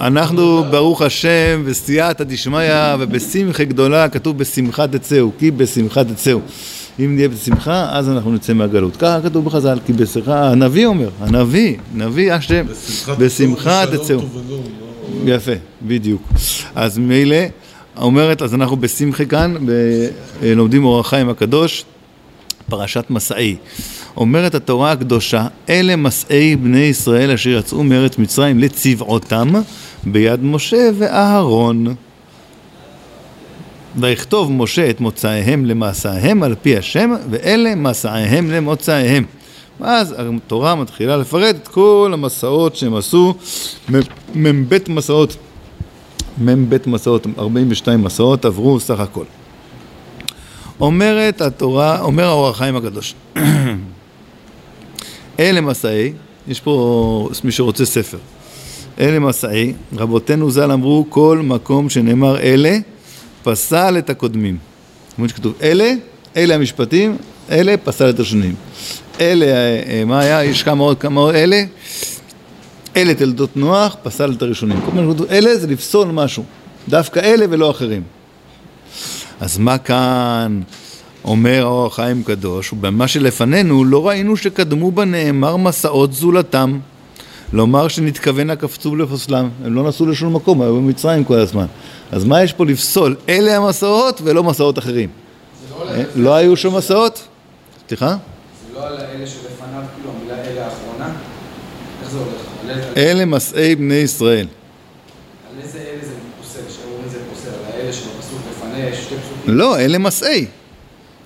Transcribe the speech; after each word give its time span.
אנחנו, 0.00 0.64
ברוך 0.70 1.02
השם, 1.02 1.64
בסייעתא 1.66 2.24
דשמיא 2.24 2.94
ובשמחה 2.98 3.64
גדולה, 3.64 4.08
כתוב 4.08 4.38
בשמחה 4.38 4.86
תצאו, 4.86 5.30
כי 5.38 5.50
בשמחה 5.50 6.04
תצאו. 6.04 6.40
אם 7.00 7.14
נהיה 7.14 7.28
בשמחה, 7.28 7.88
אז 7.90 8.08
אנחנו 8.08 8.32
נצא 8.32 8.52
מהגלות. 8.52 8.96
ככה 8.96 9.18
כתוב 9.22 9.44
בחז"ל, 9.44 9.78
כי 9.86 9.92
בשמחה, 9.92 10.50
הנביא 10.50 10.86
אומר, 10.86 11.08
הנביא, 11.20 11.76
נביא 11.94 12.32
השם, 12.32 12.66
בשמחה 13.18 13.84
תצאו. 13.86 14.20
יפה, 15.24 15.52
בדיוק. 15.82 16.22
אז 16.74 16.98
מילא, 16.98 17.36
אומרת, 17.96 18.42
אז 18.42 18.54
אנחנו 18.54 18.76
בשמחה 18.76 19.24
כאן, 19.24 19.54
לומדים 20.42 20.84
אור 20.84 21.00
החיים 21.00 21.28
הקדוש, 21.28 21.84
פרשת 22.70 23.04
מסעי. 23.10 23.56
אומרת 24.16 24.54
התורה 24.54 24.92
הקדושה, 24.92 25.46
אלה 25.68 25.96
מסעי 25.96 26.56
בני 26.56 26.78
ישראל 26.78 27.30
אשר 27.30 27.50
יצאו 27.50 27.84
מארץ 27.84 28.18
מצרים 28.18 28.58
לצבעותם 28.58 29.52
ביד 30.04 30.44
משה 30.44 30.90
ואהרון. 30.98 31.94
ויכתוב 33.96 34.52
משה 34.52 34.90
את 34.90 35.00
מוצאיהם 35.00 35.64
למסעיהם 35.64 36.42
על 36.42 36.54
פי 36.62 36.76
השם, 36.76 37.10
ואלה 37.30 37.74
מסעיהם 37.74 38.50
למוצאיהם. 38.50 39.24
ואז 39.80 40.14
התורה 40.18 40.74
מתחילה 40.74 41.16
לפרט 41.16 41.56
את 41.62 41.68
כל 41.68 42.10
המסעות 42.14 42.76
שהם 42.76 42.94
עשו, 42.94 43.34
מ"ב 44.34 44.76
מסעות, 44.88 45.36
מ"ב 46.38 46.76
מסעות, 46.86 47.26
42 47.38 48.04
מסעות 48.04 48.44
עברו 48.44 48.80
סך 48.80 49.00
הכל. 49.00 49.24
אומרת 50.80 51.40
התורה, 51.40 52.00
אומר 52.00 52.24
האור 52.24 52.48
החיים 52.48 52.76
הקדוש, 52.76 53.14
אלה 55.38 55.60
מסעי, 55.60 56.12
יש 56.48 56.60
פה 56.60 57.28
מי 57.44 57.52
שרוצה 57.52 57.84
ספר, 57.84 58.18
אלה 59.00 59.18
מסעי, 59.18 59.72
רבותינו 59.96 60.50
ז"ל 60.50 60.72
אמרו 60.72 61.06
כל 61.08 61.40
מקום 61.44 61.90
שנאמר 61.90 62.40
אלה, 62.40 62.78
פסל 63.42 63.98
את 63.98 64.10
הקודמים. 64.10 64.58
כמו 65.16 65.28
שכתוב, 65.28 65.54
אלה, 65.62 65.92
אלה 66.36 66.54
המשפטים, 66.54 67.16
אלה 67.50 67.76
פסל 67.76 68.10
את 68.10 68.20
השונים. 68.20 68.54
אלה, 69.20 69.46
אה, 69.46 70.02
מה 70.06 70.20
היה? 70.20 70.44
יש 70.44 70.62
כמה 70.62 70.84
עוד 70.84 70.98
כמה 70.98 71.30
אלה. 71.30 71.64
אלה 72.96 73.14
תלדות 73.14 73.56
נוח, 73.56 73.96
פסל 74.02 74.32
את 74.32 74.42
הראשונים. 74.42 74.80
כל 74.80 74.90
מיני 74.92 75.14
כתוב, 75.14 75.26
אלה 75.30 75.56
זה 75.56 75.66
לפסול 75.66 76.08
משהו. 76.08 76.44
דווקא 76.88 77.20
אלה 77.20 77.46
ולא 77.50 77.70
אחרים. 77.70 78.02
אז 79.40 79.58
מה 79.58 79.78
כאן 79.78 80.60
אומר 81.26 81.62
האור 81.62 81.86
החיים 81.86 82.22
קדוש? 82.22 82.72
ובמה 82.72 83.08
שלפנינו 83.08 83.84
לא 83.84 84.08
ראינו 84.08 84.36
שקדמו 84.36 84.90
בנאמר 84.90 85.56
מסעות 85.56 86.12
זולתם. 86.12 86.78
לומר 87.52 87.88
שנתכוון 87.88 88.50
הקפצו 88.50 88.96
לפוסלם. 88.96 89.48
הם 89.64 89.74
לא 89.74 89.88
נסעו 89.88 90.06
לשום 90.06 90.36
מקום, 90.36 90.62
היו 90.62 90.76
במצרים 90.76 91.24
כל 91.24 91.38
הזמן. 91.38 91.66
אז 92.12 92.24
מה 92.24 92.42
יש 92.42 92.52
פה 92.52 92.64
לפסול? 92.64 93.16
אלה 93.28 93.56
המסעות 93.56 94.20
ולא 94.24 94.44
מסעות 94.44 94.78
אחרים. 94.78 95.08
לא, 95.70 95.90
אה, 95.90 96.02
לא 96.14 96.34
היו 96.34 96.56
שום 96.56 96.76
מסעות? 96.76 97.28
סליחה? 97.88 98.06
זה 98.08 98.74
לא 98.74 98.86
על 98.86 98.96
האלה 98.96 99.26
שלפניו, 99.26 99.82
כאילו 99.94 100.10
המילה 100.18 100.44
אלה 100.44 100.64
האחרונה? 100.64 101.12
איך 102.02 102.10
זה 102.10 102.18
הולך? 102.18 102.82
אלה 102.96 103.24
מסעי 103.24 103.76
בני 103.76 103.94
ישראל. 103.94 104.46
על 104.46 105.62
איזה 105.62 105.78
אלה 105.78 106.04
זה 106.04 106.12
פוסל? 106.40 106.60
שאומרים 106.68 107.08
זה 107.08 107.18
פוסל? 107.30 107.48
על 107.48 107.80
האלה 107.80 107.92
שבפסוק 107.92 108.40
לפני, 108.50 108.96
שתי 108.96 109.14
פסוקים? 109.14 109.54
לא, 109.54 109.78
אלה 109.78 109.98
מסעי. 109.98 110.46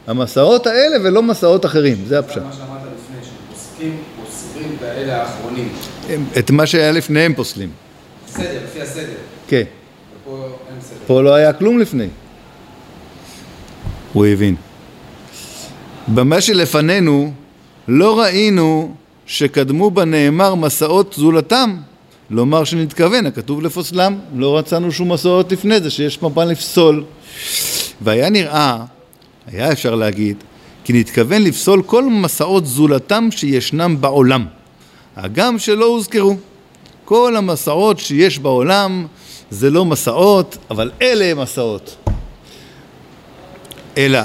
המסעות 0.06 0.66
האלה 0.66 0.96
ולא 1.04 1.22
מסעות 1.22 1.66
אחרים, 1.66 1.96
זה 2.06 2.18
הפשט. 2.18 2.36
מה 2.36 2.52
שאמרת 2.52 2.80
לפני, 2.82 3.16
שפוסקים, 3.24 3.96
פוסלים 4.24 4.76
את 4.78 4.82
האלה 4.82 5.22
האחרונים. 5.22 5.68
את 6.38 6.50
מה 6.50 6.66
שהיה 6.66 6.92
לפניהם 6.92 7.34
פוסלים. 7.34 7.70
בסדר, 8.26 8.60
לפי 8.64 8.82
הסדר. 8.82 9.14
כן. 9.48 9.62
פה 11.06 11.22
לא 11.22 11.34
היה 11.34 11.52
כלום 11.52 11.78
לפני. 11.78 12.08
הוא 14.12 14.26
הבין. 14.26 14.56
במה 16.08 16.40
שלפנינו 16.40 17.32
לא 17.88 18.20
ראינו 18.20 18.94
שקדמו 19.26 19.90
בנאמר 19.90 20.54
מסעות 20.54 21.14
זולתם, 21.18 21.76
לומר 22.30 22.64
שנתכוון, 22.64 23.26
הכתוב 23.26 23.62
לפוסלם, 23.62 24.18
לא 24.36 24.58
רצנו 24.58 24.92
שום 24.92 25.12
מסעות 25.12 25.52
לפני 25.52 25.80
זה, 25.80 25.90
שיש 25.90 26.22
מפן 26.22 26.48
לפסול. 26.48 27.04
והיה 28.00 28.30
נראה, 28.30 28.84
היה 29.52 29.72
אפשר 29.72 29.94
להגיד, 29.94 30.36
כי 30.84 30.92
נתכוון 30.92 31.42
לפסול 31.42 31.82
כל 31.82 32.04
מסעות 32.04 32.66
זולתם 32.66 33.28
שישנם 33.30 33.96
בעולם, 34.00 34.46
הגם 35.16 35.58
שלא 35.58 35.84
הוזכרו. 35.84 36.36
כל 37.04 37.36
המסעות 37.36 37.98
שיש 37.98 38.38
בעולם 38.38 39.06
זה 39.50 39.70
לא 39.70 39.84
מסעות, 39.84 40.56
אבל 40.70 40.90
אלה 41.02 41.24
הם 41.24 41.40
מסעות. 41.40 41.96
אלא 43.96 44.20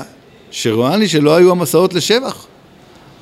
שרואה 0.51 0.97
לי 0.97 1.07
שלא 1.07 1.35
היו 1.35 1.51
המסעות 1.51 1.93
לשבח. 1.93 2.45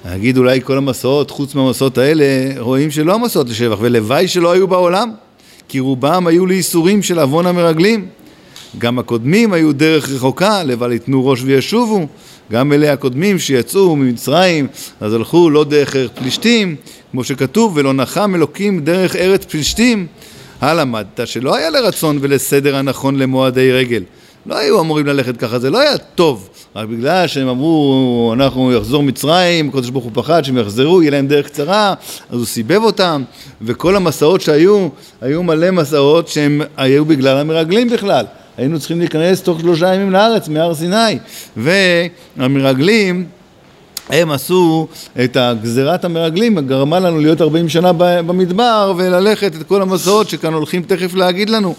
נגיד 0.05 0.37
אולי 0.37 0.61
כל 0.61 0.77
המסעות, 0.77 1.31
חוץ 1.31 1.55
מהמסעות 1.55 1.97
האלה, 1.97 2.25
רואים 2.57 2.91
שלא 2.91 3.13
המסעות 3.13 3.49
לשבח, 3.49 3.77
ולוואי 3.79 4.27
שלא 4.27 4.51
היו 4.51 4.67
בעולם, 4.67 5.11
כי 5.67 5.79
רובם 5.79 6.27
היו 6.27 6.45
לייסורים 6.45 7.03
של 7.03 7.19
עוון 7.19 7.45
המרגלים. 7.45 8.07
גם 8.77 8.99
הקודמים 8.99 9.53
היו 9.53 9.73
דרך 9.73 10.09
רחוקה, 10.09 10.63
לבל 10.63 10.91
יתנו 10.91 11.27
ראש 11.27 11.41
וישובו. 11.43 12.07
גם 12.51 12.73
אלה 12.73 12.93
הקודמים 12.93 13.39
שיצאו 13.39 13.95
ממצרים, 13.95 14.67
אז 15.01 15.13
הלכו 15.13 15.49
לא 15.49 15.63
דרך 15.63 15.95
ארץ 15.95 16.11
פלישתים, 16.15 16.75
כמו 17.11 17.23
שכתוב, 17.23 17.71
ולא 17.75 17.93
נחם 17.93 18.35
אלוקים 18.35 18.79
דרך 18.79 19.15
ארץ 19.15 19.45
פלישתים. 19.45 20.07
הלמדת 20.61 21.19
שלא 21.25 21.55
היה 21.55 21.69
לרצון 21.69 22.17
ולסדר 22.21 22.75
הנכון 22.75 23.15
למועדי 23.15 23.71
רגל. 23.71 24.03
לא 24.45 24.57
היו 24.57 24.81
אמורים 24.81 25.05
ללכת 25.05 25.37
ככה, 25.37 25.59
זה 25.59 25.69
לא 25.69 25.79
היה 25.79 25.97
טוב. 25.97 26.49
רק 26.75 26.87
בגלל 26.87 27.27
שהם 27.27 27.47
אמרו, 27.47 28.31
אנחנו 28.35 28.73
יחזור 28.73 29.03
מצרים, 29.03 29.69
הקדוש 29.69 29.89
ברוך 29.89 30.03
הוא 30.03 30.11
פחד 30.15 30.43
שהם 30.43 30.57
יחזרו, 30.57 31.01
יהיה 31.01 31.11
להם 31.11 31.27
דרך 31.27 31.45
קצרה, 31.45 31.93
אז 32.29 32.37
הוא 32.37 32.45
סיבב 32.45 32.81
אותם, 32.83 33.23
וכל 33.61 33.95
המסעות 33.95 34.41
שהיו, 34.41 34.87
היו 35.21 35.43
מלא 35.43 35.71
מסעות 35.71 36.27
שהם 36.27 36.61
היו 36.77 37.05
בגלל 37.05 37.37
המרגלים 37.37 37.89
בכלל. 37.89 38.25
היינו 38.57 38.79
צריכים 38.79 38.99
להיכנס 38.99 39.41
תוך 39.41 39.59
שלושה 39.59 39.93
ימים 39.93 40.11
לארץ, 40.11 40.47
מהר 40.47 40.75
סיני. 40.75 41.19
והמרגלים... 41.57 43.25
הם 44.09 44.31
עשו 44.31 44.87
את 45.23 45.37
הגזירת 45.37 46.05
המרגלים, 46.05 46.59
גרמה 46.59 46.99
לנו 46.99 47.19
להיות 47.19 47.41
40 47.41 47.69
שנה 47.69 47.93
במדבר 47.93 48.93
וללכת 48.97 49.55
את 49.55 49.63
כל 49.63 49.81
המסעות 49.81 50.29
שכאן 50.29 50.53
הולכים 50.53 50.83
תכף 50.83 51.13
להגיד 51.13 51.49
לנו. 51.49 51.75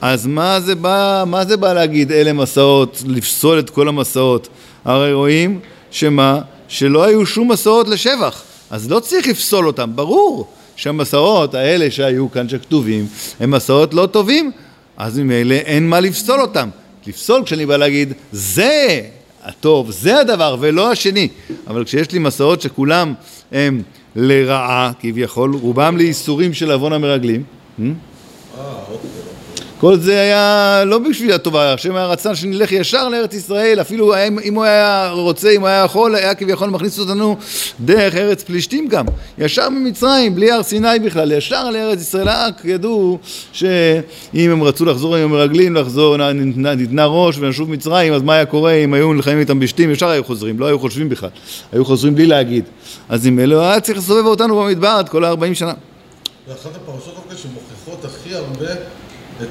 אז 0.00 0.26
מה 0.26 0.60
זה 0.60 0.74
בא, 0.74 1.24
מה 1.26 1.44
זה 1.44 1.56
בא 1.56 1.72
להגיד 1.72 2.12
אלה 2.12 2.32
מסעות, 2.32 3.02
לפסול 3.06 3.58
את 3.58 3.70
כל 3.70 3.88
המסעות? 3.88 4.48
הרי 4.84 5.12
רואים 5.12 5.60
שמה? 5.90 6.40
שלא 6.68 7.04
היו 7.04 7.26
שום 7.26 7.50
מסעות 7.50 7.88
לשבח, 7.88 8.42
אז 8.70 8.90
לא 8.90 9.00
צריך 9.00 9.26
לפסול 9.28 9.66
אותם, 9.66 9.90
ברור 9.94 10.46
שהמסעות 10.76 11.54
האלה 11.54 11.90
שהיו 11.90 12.30
כאן 12.30 12.48
שכתובים 12.48 13.06
הם 13.40 13.50
מסעות 13.50 13.94
לא 13.94 14.06
טובים, 14.06 14.50
אז 14.96 15.18
ממילא 15.18 15.54
אין 15.54 15.88
מה 15.88 16.00
לפסול 16.00 16.40
אותם. 16.40 16.68
לפסול 17.06 17.42
כשאני 17.44 17.66
בא 17.66 17.76
להגיד 17.76 18.12
זה 18.32 19.00
הטוב, 19.42 19.90
זה 19.90 20.20
הדבר 20.20 20.56
ולא 20.60 20.92
השני. 20.92 21.28
אבל 21.66 21.84
כשיש 21.84 22.12
לי 22.12 22.18
מסעות 22.18 22.60
שכולם 22.60 23.14
הם 23.52 23.82
לרעה 24.16 24.92
כביכול, 25.00 25.54
רובם 25.54 25.96
לייסורים 25.96 26.54
של 26.54 26.70
עוון 26.70 26.92
המרגלים, 26.92 27.42
אה, 27.80 27.84
אוקיי. 28.90 29.03
כל 29.80 29.96
זה 29.96 30.20
היה 30.20 30.82
לא 30.86 30.98
בשביל 30.98 31.32
הטובה, 31.32 31.72
השם 31.72 31.96
היה 31.96 32.06
רצה 32.06 32.34
שנלך 32.34 32.72
ישר 32.72 33.08
לארץ 33.08 33.34
ישראל, 33.34 33.80
אפילו 33.80 34.14
אם 34.44 34.54
הוא 34.54 34.64
היה 34.64 35.10
רוצה, 35.10 35.50
אם 35.50 35.60
הוא 35.60 35.68
היה 35.68 35.84
יכול, 35.84 36.14
היה 36.14 36.34
כביכול 36.34 36.70
מכניס 36.70 36.98
אותנו 36.98 37.36
דרך 37.80 38.14
ארץ 38.14 38.42
פלישתים 38.42 38.88
גם, 38.88 39.04
ישר 39.38 39.68
ממצרים, 39.68 40.34
בלי 40.34 40.52
הר 40.52 40.62
סיני 40.62 40.98
בכלל, 41.04 41.32
ישר 41.32 41.70
לארץ 41.70 42.00
ישראל, 42.00 42.28
רק 42.28 42.60
ידעו 42.64 43.18
שאם 43.52 44.50
הם 44.50 44.62
רצו 44.62 44.84
לחזור 44.84 45.16
עם 45.16 45.22
המרגלים, 45.22 45.74
לחזור, 45.74 46.16
ניתנה 46.76 47.06
ראש 47.06 47.38
ונשוב 47.38 47.70
מצרים, 47.70 48.12
אז 48.12 48.22
מה 48.22 48.34
היה 48.34 48.46
קורה 48.46 48.72
אם 48.72 48.94
היו 48.94 49.12
נלחמים 49.12 49.38
איתם 49.38 49.60
בשתים, 49.60 49.90
ישר 49.90 50.08
היו 50.08 50.24
חוזרים, 50.24 50.60
לא 50.60 50.66
היו 50.66 50.78
חושבים 50.78 51.08
בכלל, 51.08 51.30
היו 51.72 51.84
חוזרים 51.84 52.14
בלי 52.14 52.26
להגיד. 52.26 52.64
אז 53.08 53.26
אם 53.26 53.38
אלוהים 53.38 53.70
היה 53.70 53.80
צריך 53.80 53.98
לסובב 53.98 54.26
אותנו 54.26 54.56
במדבר 54.56 54.88
עד 54.88 55.08
כל 55.08 55.24
ה-40 55.24 55.54
שנה. 55.54 55.72
זה 56.46 56.52
אחת 56.52 56.70
הפרשות 56.76 57.14
שמוכיחות 57.14 57.34
הכי 57.34 57.48
הרבה 57.48 57.73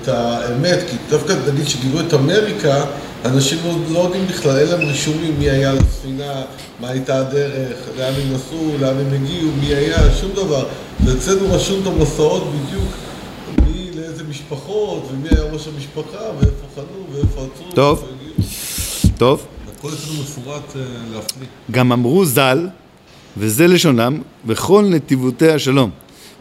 את 0.01 0.07
האמת, 0.07 0.79
כי 0.89 0.95
דווקא 1.09 1.33
נגיד 1.53 1.67
שגילו 1.67 1.99
את 1.99 2.13
אמריקה, 2.13 2.85
אנשים 3.25 3.57
לא, 3.65 3.73
לא 3.93 3.99
יודעים 3.99 4.25
בכלל, 4.27 4.57
אין 4.57 4.67
להם 4.67 4.87
רישומים 4.87 5.39
מי 5.39 5.49
היה 5.49 5.73
לספינה, 5.73 6.41
מה 6.79 6.89
הייתה 6.89 7.19
הדרך, 7.19 7.77
לאן 7.97 8.13
הם 8.13 8.33
נסעו, 8.33 8.73
לאן 8.79 8.97
הם 8.97 9.13
הגיעו, 9.13 9.51
מי 9.59 9.65
היה, 9.65 9.97
שום 10.21 10.31
דבר. 10.31 10.65
ואצלנו 11.05 11.53
רשום 11.53 11.81
את 11.81 11.87
המסעות 11.87 12.43
בדיוק, 12.47 12.89
מי 13.65 13.91
לאיזה 13.95 14.23
משפחות, 14.23 15.07
ומי 15.11 15.29
היה 15.29 15.43
ראש 15.43 15.67
המשפחה, 15.67 16.23
ואיפה 16.39 16.65
חנו, 16.75 17.05
ואיפה 17.13 17.47
עצרו. 17.53 17.71
טוב, 17.73 18.05
טוב. 19.17 19.45
הכל 19.77 19.89
אצלנו 19.93 20.21
מפורט 20.21 20.75
אה, 20.75 20.81
להפליא. 21.13 21.47
גם 21.71 21.91
אמרו 21.91 22.25
ז"ל, 22.25 22.67
וזה 23.37 23.67
לשונם, 23.67 24.21
וכל 24.45 24.85
נתיבותי 24.89 25.51
השלום. 25.51 25.89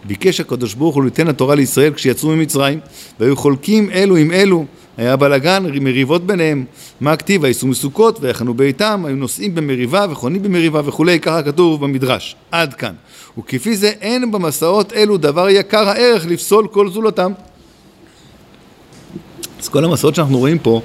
ביקש 0.05 0.41
הקדוש 0.41 0.75
ברוך 0.75 0.95
הוא 0.95 1.05
ליתן 1.05 1.29
התורה 1.29 1.55
לישראל 1.55 1.93
כשיצאו 1.93 2.29
ממצרים, 2.29 2.81
והיו 3.21 3.37
חולקים 3.37 3.91
אלו 3.91 4.17
עם 4.17 4.31
אלו, 4.31 4.65
היה 4.97 5.17
בלאגן, 5.17 5.65
מריבות 5.81 6.27
ביניהם. 6.27 6.65
מה 7.01 7.13
הכתיב? 7.13 7.43
ויסעו 7.43 7.69
מסוכות 7.69 8.19
ויחנו 8.21 8.55
ביתם, 8.55 9.03
היו 9.07 9.17
נוסעים 9.17 9.55
במריבה 9.55 10.07
וחונים 10.11 10.43
במריבה 10.43 10.81
וכולי, 10.85 11.21
ככה 11.21 11.43
כתוב 11.43 11.85
במדרש. 11.85 12.37
עד 12.51 12.75
כאן. 12.75 12.95
וכפי 13.39 13.77
זה 13.77 13.89
אין 14.01 14.33
במסעות 14.33 14.93
אלו 14.93 15.17
דבר 15.17 15.49
יקר 15.49 15.89
הערך 15.89 16.27
לפסול 16.27 16.69
כל 16.69 16.91
זולתם. 16.91 17.33
אז 19.61 19.69
כל 19.69 19.85
המסעות 19.85 20.15
שאנחנו 20.15 20.39
רואים 20.39 20.59
פה 20.59 20.81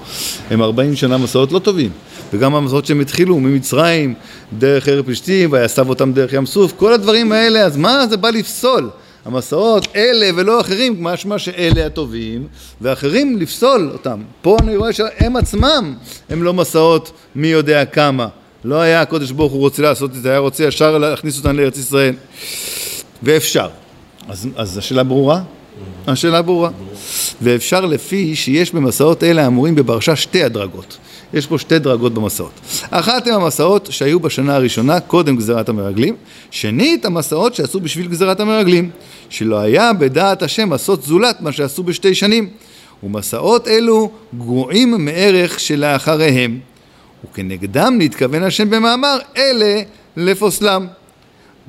הם 0.49 0.61
40 0.61 0.95
שנה 0.95 1.17
מסעות 1.17 1.51
לא 1.51 1.59
טובים. 1.59 1.89
וגם 2.33 2.55
המסעות 2.55 2.85
שהם 2.85 2.99
התחילו 2.99 3.39
ממצרים, 3.39 4.13
דרך 4.59 4.87
ערב 4.87 5.05
פלישתים, 5.05 5.49
ויסב 5.51 5.89
אותם 5.89 6.13
דרך 6.13 6.33
ים 6.33 6.45
סוף, 6.45 6.73
כל 6.77 6.93
הדברים 6.93 7.31
האלה, 7.31 7.59
אז 7.59 7.77
מה 7.77 8.07
זה 8.07 8.17
בא 8.17 8.29
לפסול? 8.29 8.89
המסעות 9.27 9.87
אלה 9.95 10.29
ולא 10.35 10.61
אחרים, 10.61 11.03
משמע 11.03 11.39
שאלה 11.39 11.85
הטובים, 11.85 12.47
ואחרים 12.81 13.37
לפסול 13.37 13.89
אותם. 13.93 14.21
פה 14.41 14.57
אני 14.59 14.75
רואה 14.75 14.93
שהם 14.93 15.35
עצמם 15.35 15.95
הם 16.29 16.43
לא 16.43 16.53
מסעות 16.53 17.11
מי 17.35 17.47
יודע 17.47 17.85
כמה. 17.85 18.27
לא 18.65 18.81
היה 18.81 19.01
הקודש 19.01 19.31
ברוך 19.31 19.53
הוא 19.53 19.59
רוצה 19.59 19.81
לעשות 19.81 20.11
את 20.11 20.21
זה, 20.21 20.29
היה 20.29 20.39
רוצה 20.39 20.63
ישר 20.63 20.97
להכניס 20.97 21.37
אותם 21.37 21.57
לארץ 21.57 21.77
ישראל. 21.77 22.13
ואפשר. 23.23 23.67
אז, 24.29 24.47
אז 24.55 24.77
השאלה 24.77 25.03
ברורה? 25.03 25.41
השאלה 26.07 26.41
ברורה. 26.41 26.69
ואפשר 27.41 27.85
לפי 27.85 28.35
שיש 28.35 28.73
במסעות 28.73 29.23
אלה 29.23 29.43
האמורים 29.43 29.75
בפרשה 29.75 30.15
שתי 30.15 30.43
הדרגות. 30.43 30.97
יש 31.33 31.47
פה 31.47 31.57
שתי 31.57 31.79
דרגות 31.79 32.13
במסעות. 32.13 32.51
אחת 32.89 33.27
הם 33.27 33.33
המסעות 33.33 33.87
שהיו 33.91 34.19
בשנה 34.19 34.55
הראשונה, 34.55 34.99
קודם 34.99 35.37
גזירת 35.37 35.69
המרגלים. 35.69 36.15
שנית, 36.51 37.05
המסעות 37.05 37.55
שעשו 37.55 37.79
בשביל 37.79 38.07
גזירת 38.07 38.39
המרגלים. 38.39 38.89
שלא 39.29 39.59
היה 39.59 39.93
בדעת 39.93 40.43
השם 40.43 40.73
עשות 40.73 41.03
זולת 41.03 41.41
מה 41.41 41.51
שעשו 41.51 41.83
בשתי 41.83 42.15
שנים. 42.15 42.49
ומסעות 43.03 43.67
אלו 43.67 44.11
גרועים 44.37 45.05
מערך 45.05 45.59
שלאחריהם. 45.59 46.59
וכנגדם 47.25 47.95
נתכוון 47.97 48.43
השם 48.43 48.69
במאמר 48.69 49.17
אלה 49.37 49.81
לפוסלם. 50.17 50.87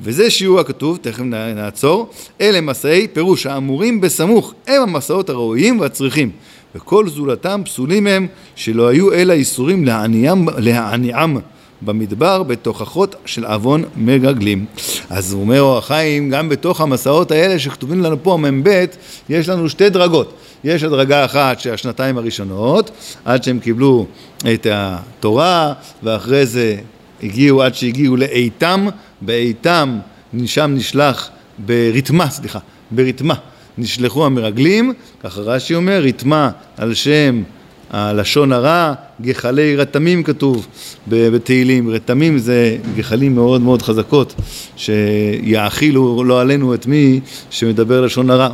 וזה 0.00 0.30
שיעור 0.30 0.60
הכתוב, 0.60 0.98
תכף 1.02 1.22
נעצור, 1.54 2.10
אלה 2.40 2.60
מסעי 2.60 3.08
פירוש 3.08 3.46
האמורים 3.46 4.00
בסמוך, 4.00 4.54
הם 4.66 4.82
המסעות 4.82 5.30
הראויים 5.30 5.80
והצריכים, 5.80 6.30
וכל 6.74 7.08
זולתם 7.08 7.62
פסולים 7.64 8.06
הם, 8.06 8.26
שלא 8.56 8.88
היו 8.88 9.12
אלא 9.12 9.32
איסורים 9.32 9.84
להעניעם, 9.84 10.46
להעניעם 10.58 11.38
במדבר 11.82 12.42
בתוכחות 12.42 13.14
של 13.26 13.44
עוון 13.44 13.84
מרגלים. 13.96 14.64
אז 15.10 15.32
הוא 15.32 15.40
אומר 15.40 15.60
אור 15.60 15.78
החיים, 15.78 16.30
גם 16.30 16.48
בתוך 16.48 16.80
המסעות 16.80 17.30
האלה 17.30 17.58
שכתובים 17.58 18.02
לנו 18.02 18.22
פה, 18.22 18.36
מ"ב, 18.36 18.84
יש 19.28 19.48
לנו 19.48 19.68
שתי 19.68 19.90
דרגות. 19.90 20.34
יש 20.64 20.82
הדרגה 20.82 21.24
אחת 21.24 21.60
של 21.60 21.72
השנתיים 21.72 22.18
הראשונות, 22.18 22.90
עד 23.24 23.44
שהם 23.44 23.58
קיבלו 23.58 24.06
את 24.54 24.66
התורה, 24.70 25.72
ואחרי 26.02 26.46
זה 26.46 26.76
הגיעו 27.22 27.62
עד 27.62 27.74
שהגיעו 27.74 28.16
לאיתם, 28.16 28.86
באיתם 29.20 29.98
שם 30.46 30.74
נשלח, 30.74 31.30
ברתמה, 31.58 32.30
סליחה, 32.30 32.58
ברתמה 32.90 33.34
נשלחו 33.78 34.26
המרגלים, 34.26 34.92
ככה 35.22 35.40
רש"י 35.40 35.74
אומר, 35.74 36.02
רתמה 36.02 36.50
על 36.76 36.94
שם 36.94 37.42
הלשון 37.90 38.52
הרע, 38.52 38.92
גחלי 39.20 39.76
רתמים 39.76 40.22
כתוב 40.22 40.66
בתהילים, 41.08 41.90
רתמים 41.90 42.38
זה 42.38 42.76
גחלים 42.96 43.34
מאוד 43.34 43.60
מאוד 43.60 43.82
חזקות 43.82 44.34
שיאכילו 44.76 46.24
לא 46.24 46.40
עלינו 46.40 46.74
את 46.74 46.86
מי 46.86 47.20
שמדבר 47.50 48.00
לשון 48.00 48.30
הרע 48.30 48.48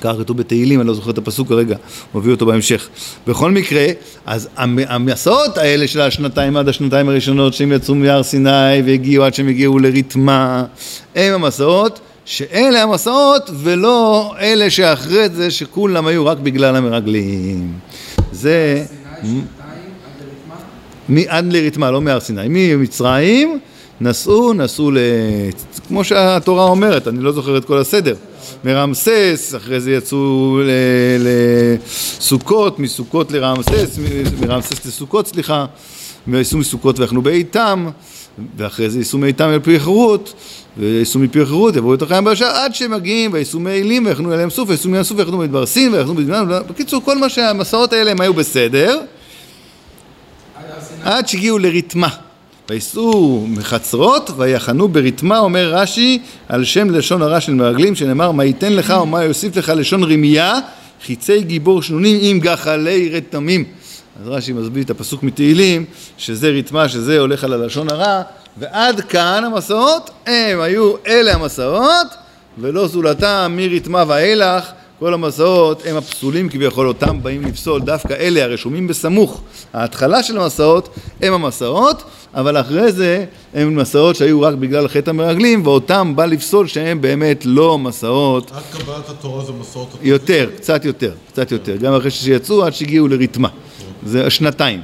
ככה 0.00 0.18
כתוב 0.18 0.36
בתהילים, 0.36 0.80
אני 0.80 0.88
לא 0.88 0.94
זוכר 0.94 1.10
את 1.10 1.18
הפסוק 1.18 1.48
כרגע, 1.48 1.76
הוא 2.12 2.22
מביא 2.22 2.32
אותו 2.32 2.46
בהמשך. 2.46 2.88
בכל 3.26 3.50
מקרה, 3.50 3.86
אז 4.26 4.48
המסעות 4.56 5.58
האלה 5.58 5.88
של 5.88 6.00
השנתיים 6.00 6.56
עד 6.56 6.68
השנתיים 6.68 7.08
הראשונות 7.08 7.54
שהם 7.54 7.72
יצאו 7.72 7.94
מהר 7.94 8.22
סיני 8.22 8.82
והגיעו 8.86 9.24
עד 9.24 9.34
שהם 9.34 9.48
הגיעו 9.48 9.78
לרתמה, 9.78 10.64
הם 11.14 11.34
המסעות 11.34 12.00
שאלה 12.24 12.82
המסעות 12.82 13.50
ולא 13.54 14.34
אלה 14.40 14.70
שאחרי 14.70 15.28
זה 15.28 15.50
שכולם 15.50 16.06
היו 16.06 16.26
רק 16.26 16.38
בגלל 16.38 16.76
המרגלים. 16.76 17.72
זה... 18.40 18.84
עד 21.28 21.52
לרתמה, 21.52 21.90
לא 21.90 22.00
מהר 22.00 22.20
סיני, 22.20 22.48
ממצרים 22.48 23.58
נסעו, 24.00 24.52
נסעו 24.52 24.90
ל... 24.90 24.98
כמו 25.88 26.04
שהתורה 26.04 26.64
אומרת, 26.64 27.08
אני 27.08 27.20
לא 27.20 27.32
זוכר 27.32 27.56
את 27.56 27.64
כל 27.64 27.78
הסדר. 27.78 28.14
מרמסס, 28.64 29.54
אחרי 29.56 29.80
זה 29.80 29.92
יצאו 29.92 30.60
לסוכות, 31.18 32.78
מסוכות 32.78 33.32
לרמסס, 33.32 33.98
מרמסס 34.40 34.86
לסוכות, 34.86 35.26
סליחה, 35.26 35.66
ויסעו 36.28 36.58
מסוכות 36.58 36.98
ויחנו 36.98 37.22
באיתם, 37.22 37.88
ואחרי 38.56 38.90
זה 38.90 38.98
ייסעו 38.98 39.18
מאיתם 39.18 39.48
אל 39.48 39.58
פי 39.58 39.80
חירות, 39.80 40.34
וייסעו 40.78 41.20
מפי 41.20 41.46
חירות, 41.46 41.76
יבואו 41.76 41.94
את 41.94 42.02
החיים 42.02 42.24
בישר, 42.24 42.46
עד 42.46 42.74
שהם 42.74 42.90
מגיעים, 42.90 43.32
וייסעו 43.32 43.60
מאלים, 43.60 44.06
ויחנו 44.06 44.34
אליהם 44.34 44.50
סוף, 44.50 44.68
וייסעו 44.68 44.90
מים 44.90 45.02
סוף, 45.02 45.18
ויחנו 45.18 45.38
במדבר 45.38 45.66
סין, 45.66 45.94
ויחנו 45.94 46.14
בזמן, 46.14 46.44
בקיצור, 46.68 47.02
כל 47.04 47.18
מה 47.18 47.28
שהמסעות 47.28 47.92
האלה 47.92 48.10
הם 48.10 48.20
היו 48.20 48.34
בסדר, 48.34 49.00
עד 51.04 51.28
שהגיעו 51.28 51.58
לרתמה. 51.58 52.08
וייסעו 52.70 53.46
מחצרות 53.48 54.30
ויחנו 54.36 54.88
ברתמה, 54.88 55.38
אומר 55.38 55.74
רש"י, 55.74 56.18
על 56.48 56.64
שם 56.64 56.90
לשון 56.90 57.22
הרע 57.22 57.40
של 57.40 57.54
מרגלים, 57.54 57.94
שנאמר 57.94 58.32
מה 58.32 58.44
ייתן 58.44 58.72
לך 58.72 58.94
ומה 59.02 59.24
יוסיף 59.24 59.56
לך 59.56 59.72
לשון 59.76 60.04
רמייה, 60.04 60.54
חיצי 61.04 61.42
גיבור 61.42 61.82
שנונים 61.82 62.18
עם 62.20 62.40
גחלי 62.40 63.08
רתמים. 63.08 63.64
אז 64.22 64.28
רש"י 64.28 64.52
מסביר 64.52 64.82
את 64.82 64.90
הפסוק 64.90 65.22
מתהילים, 65.22 65.84
שזה 66.18 66.48
רתמה, 66.48 66.88
שזה 66.88 67.18
הולך 67.18 67.44
על 67.44 67.52
הלשון 67.52 67.90
הרע, 67.90 68.22
ועד 68.56 69.00
כאן 69.00 69.42
המסעות, 69.46 70.10
הם 70.26 70.60
היו 70.60 70.94
אלה 71.06 71.34
המסעות, 71.34 72.06
ולא 72.58 72.86
זולתם 72.86 73.56
מרתמה 73.56 74.04
ואילך, 74.06 74.70
כל 74.98 75.14
המסעות 75.14 75.82
הם 75.86 75.96
הפסולים 75.96 76.48
כביכול 76.48 76.88
אותם 76.88 77.22
באים 77.22 77.44
לפסול, 77.44 77.80
דווקא 77.80 78.12
אלה 78.12 78.44
הרשומים 78.44 78.86
בסמוך, 78.86 79.42
ההתחלה 79.72 80.22
של 80.22 80.38
המסעות 80.38 80.88
הם 81.20 81.32
המסעות, 81.32 82.02
אבל 82.34 82.60
אחרי 82.60 82.92
זה 82.92 83.24
הם 83.54 83.76
מסעות 83.76 84.16
שהיו 84.16 84.42
רק 84.42 84.54
בגלל 84.54 84.88
חטא 84.88 85.10
המרגלים, 85.10 85.66
ואותם 85.66 86.12
בא 86.16 86.26
לפסול 86.26 86.66
שהם 86.66 87.00
באמת 87.00 87.42
לא 87.44 87.78
מסעות. 87.78 88.50
עד 88.54 88.62
קבלת 88.70 89.08
התורה 89.08 89.44
זה 89.44 89.52
מסעות... 89.52 89.88
יותר, 90.02 90.50
קצת 90.56 90.84
יותר, 90.84 91.12
קצת 91.32 91.52
יותר. 91.52 91.76
גם 91.76 91.94
אחרי 91.94 92.10
שיצאו 92.10 92.64
עד 92.64 92.74
שהגיעו 92.74 93.08
לרתמה. 93.08 93.48
זה 94.06 94.30
שנתיים. 94.30 94.80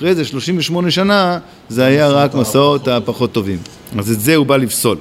אחרי 0.00 0.14
זה 0.14 0.24
38 0.24 0.90
שנה 0.90 1.38
זה 1.68 1.84
היה 1.84 2.08
רק 2.08 2.34
מסעות 2.34 2.88
הפחות 2.88 3.32
טובים. 3.32 3.58
אז 3.98 4.10
את 4.10 4.20
זה 4.20 4.36
הוא 4.36 4.46
בא 4.46 4.56
לפסול. 4.56 4.96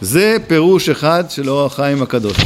זה 0.00 0.36
פירוש 0.46 0.88
אחד 0.88 1.24
של 1.28 1.50
אור 1.50 1.66
החיים 1.66 2.02
הקדוש. 2.02 2.36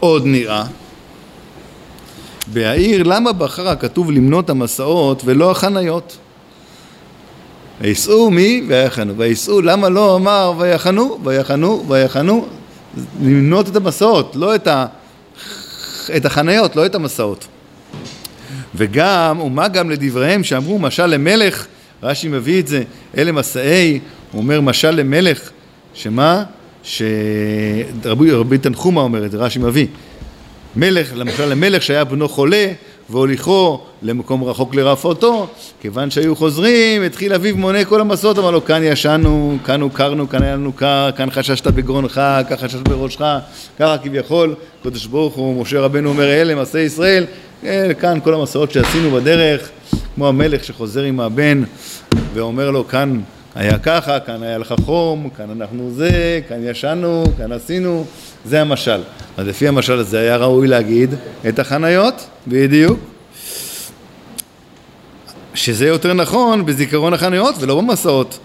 עוד 0.00 0.26
נראה 0.26 0.64
בהעיר 2.46 3.02
למה 3.02 3.32
בחר 3.32 3.68
הכתוב 3.68 4.10
למנות 4.10 4.50
המסעות 4.50 5.22
ולא 5.24 5.50
החניות? 5.50 6.16
ויסעו 7.80 8.30
מי? 8.30 8.64
ויחנו. 8.68 9.16
ויסעו, 9.16 9.60
למה 9.60 9.88
לא 9.88 10.16
אמר 10.16 10.52
ויחנו, 10.58 11.18
ויחנו, 11.24 11.84
ויחנו? 11.88 12.46
למנות 13.22 13.68
את 13.68 13.76
המסעות, 13.76 14.36
לא 14.36 14.54
את, 14.54 14.66
ה... 14.66 14.86
את 16.16 16.24
החניות, 16.26 16.76
לא 16.76 16.86
את 16.86 16.94
המסעות. 16.94 17.46
וגם, 18.74 19.40
ומה 19.40 19.68
גם 19.68 19.90
לדבריהם 19.90 20.44
שאמרו 20.44 20.78
משל 20.78 21.06
למלך, 21.06 21.66
רש"י 22.02 22.28
מביא 22.28 22.60
את 22.60 22.66
זה, 22.66 22.82
אלה 23.16 23.32
מסעי, 23.32 24.00
הוא 24.32 24.42
אומר 24.42 24.60
משל 24.60 24.90
למלך, 24.90 25.50
שמה? 25.94 26.44
שרבי 26.82 28.58
תנחומה 28.60 29.00
אומר 29.00 29.24
את 29.24 29.30
זה, 29.30 29.38
רש"י 29.38 29.58
מביא, 29.58 29.86
מלך, 30.76 31.12
למשל 31.14 31.46
למלך 31.46 31.82
שהיה 31.82 32.04
בנו 32.04 32.28
חולה 32.28 32.72
והוליכו 33.10 33.80
למקום 34.02 34.44
רחוק 34.44 34.74
לרפאותו, 34.74 35.46
כיוון 35.80 36.10
שהיו 36.10 36.36
חוזרים, 36.36 37.02
התחיל 37.02 37.32
אביו 37.34 37.56
מונה 37.56 37.84
כל 37.84 38.00
המסעות, 38.00 38.38
אמר 38.38 38.50
לו, 38.50 38.64
כאן 38.64 38.82
ישנו, 38.82 39.58
כאן 39.64 39.80
הוכרנו, 39.80 40.28
כאן 40.28 40.42
היה 40.42 40.54
לנו 40.54 40.72
קר, 40.72 41.10
כאן 41.16 41.30
חששת 41.30 41.66
בגרונך, 41.66 42.20
כאן 42.48 42.56
חששת 42.56 42.88
בראשך, 42.88 43.20
ככה 43.78 43.98
כביכול, 43.98 44.54
קדוש 44.82 45.06
ברוך 45.06 45.34
הוא, 45.34 45.62
משה 45.62 45.80
רבנו 45.80 46.08
אומר, 46.08 46.24
אלה 46.24 46.54
מסעי 46.54 46.82
ישראל, 46.82 47.26
אה, 47.64 47.94
כאן 47.94 48.18
כל 48.24 48.34
המסעות 48.34 48.70
שעשינו 48.70 49.10
בדרך, 49.10 49.68
כמו 50.14 50.28
המלך 50.28 50.64
שחוזר 50.64 51.02
עם 51.02 51.20
הבן 51.20 51.62
ואומר 52.34 52.70
לו, 52.70 52.88
כאן 52.88 53.20
היה 53.54 53.78
ככה, 53.78 54.20
כאן 54.20 54.42
היה 54.42 54.58
לך 54.58 54.74
חום, 54.84 55.28
כאן 55.36 55.50
אנחנו 55.50 55.90
זה, 55.90 56.40
כאן 56.48 56.56
ישנו, 56.62 57.24
כאן 57.38 57.52
עשינו, 57.52 58.04
זה 58.44 58.60
המשל. 58.60 59.00
אז 59.36 59.46
לפי 59.46 59.68
המשל 59.68 59.98
הזה 59.98 60.20
היה 60.20 60.36
ראוי 60.36 60.68
להגיד 60.68 61.14
את 61.48 61.58
החניות, 61.58 62.26
בדיוק. 62.46 62.98
שזה 65.54 65.86
יותר 65.86 66.12
נכון 66.14 66.66
בזיכרון 66.66 67.14
החניות 67.14 67.54
ולא 67.60 67.80
במסעות. 67.80 68.38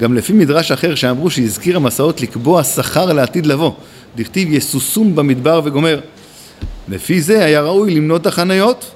גם 0.00 0.14
לפי 0.14 0.32
מדרש 0.32 0.72
אחר 0.72 0.94
שאמרו 0.94 1.30
שהזכיר 1.30 1.76
המסעות 1.76 2.20
לקבוע 2.20 2.64
שכר 2.64 3.12
לעתיד 3.12 3.46
לבוא, 3.46 3.72
דכתיב 4.16 4.52
יסוסום 4.52 5.16
במדבר 5.16 5.60
וגומר. 5.64 6.00
לפי 6.88 7.20
זה 7.20 7.44
היה 7.44 7.62
ראוי 7.62 7.94
למנות 7.94 8.26
החניות. 8.26 8.90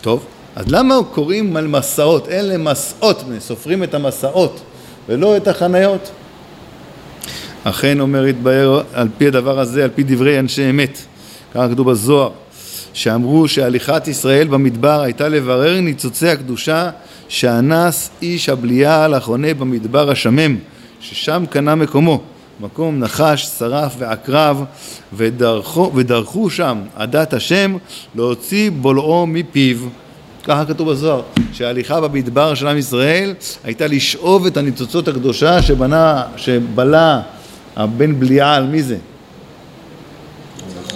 טוב, 0.00 0.24
אז 0.56 0.64
למה 0.68 0.94
קוראים 1.10 1.56
על 1.56 1.66
מסעות? 1.66 2.28
אלה 2.28 2.58
מסעות, 2.58 3.24
סופרים 3.38 3.82
את 3.82 3.94
המסעות 3.94 4.60
ולא 5.08 5.36
את 5.36 5.48
החניות. 5.48 6.10
אכן 7.64 8.00
אומר 8.00 8.24
התבהר 8.24 8.82
על 8.92 9.08
פי 9.18 9.26
הדבר 9.26 9.58
הזה, 9.58 9.84
על 9.84 9.90
פי 9.94 10.02
דברי 10.02 10.38
אנשי 10.38 10.70
אמת, 10.70 10.98
ככה 11.54 11.68
כתוב 11.68 11.90
בזוהר, 11.90 12.30
שאמרו 12.92 13.48
שהליכת 13.48 14.08
ישראל 14.08 14.46
במדבר 14.46 15.00
הייתה 15.00 15.28
לברר 15.28 15.80
ניצוצי 15.80 16.28
הקדושה 16.28 16.90
שאנס 17.28 18.10
איש 18.22 18.48
הבליעל 18.48 19.14
החונה 19.14 19.54
במדבר 19.54 20.10
השמם, 20.10 20.56
ששם 21.00 21.44
קנה 21.50 21.74
מקומו, 21.74 22.20
מקום 22.60 22.98
נחש, 22.98 23.46
שרף 23.58 23.94
ועקרב, 23.98 24.64
ודרכו, 25.12 25.92
ודרכו 25.94 26.50
שם 26.50 26.78
עדת 26.96 27.32
השם 27.32 27.76
להוציא 28.14 28.70
בולעו 28.70 29.26
מפיו. 29.26 29.76
ככה 30.44 30.64
כתוב 30.64 30.90
בזוהר, 30.90 31.22
שההליכה 31.52 32.00
במדבר 32.00 32.54
של 32.54 32.68
עם 32.68 32.78
ישראל 32.78 33.34
הייתה 33.64 33.86
לשאוב 33.86 34.46
את 34.46 34.56
הניצוצות 34.56 35.08
הקדושה 35.08 35.62
שבנה, 35.62 36.22
שבלע 36.36 37.20
הבן 37.76 38.20
בליעל, 38.20 38.66
מי 38.66 38.82
זה? 38.82 38.96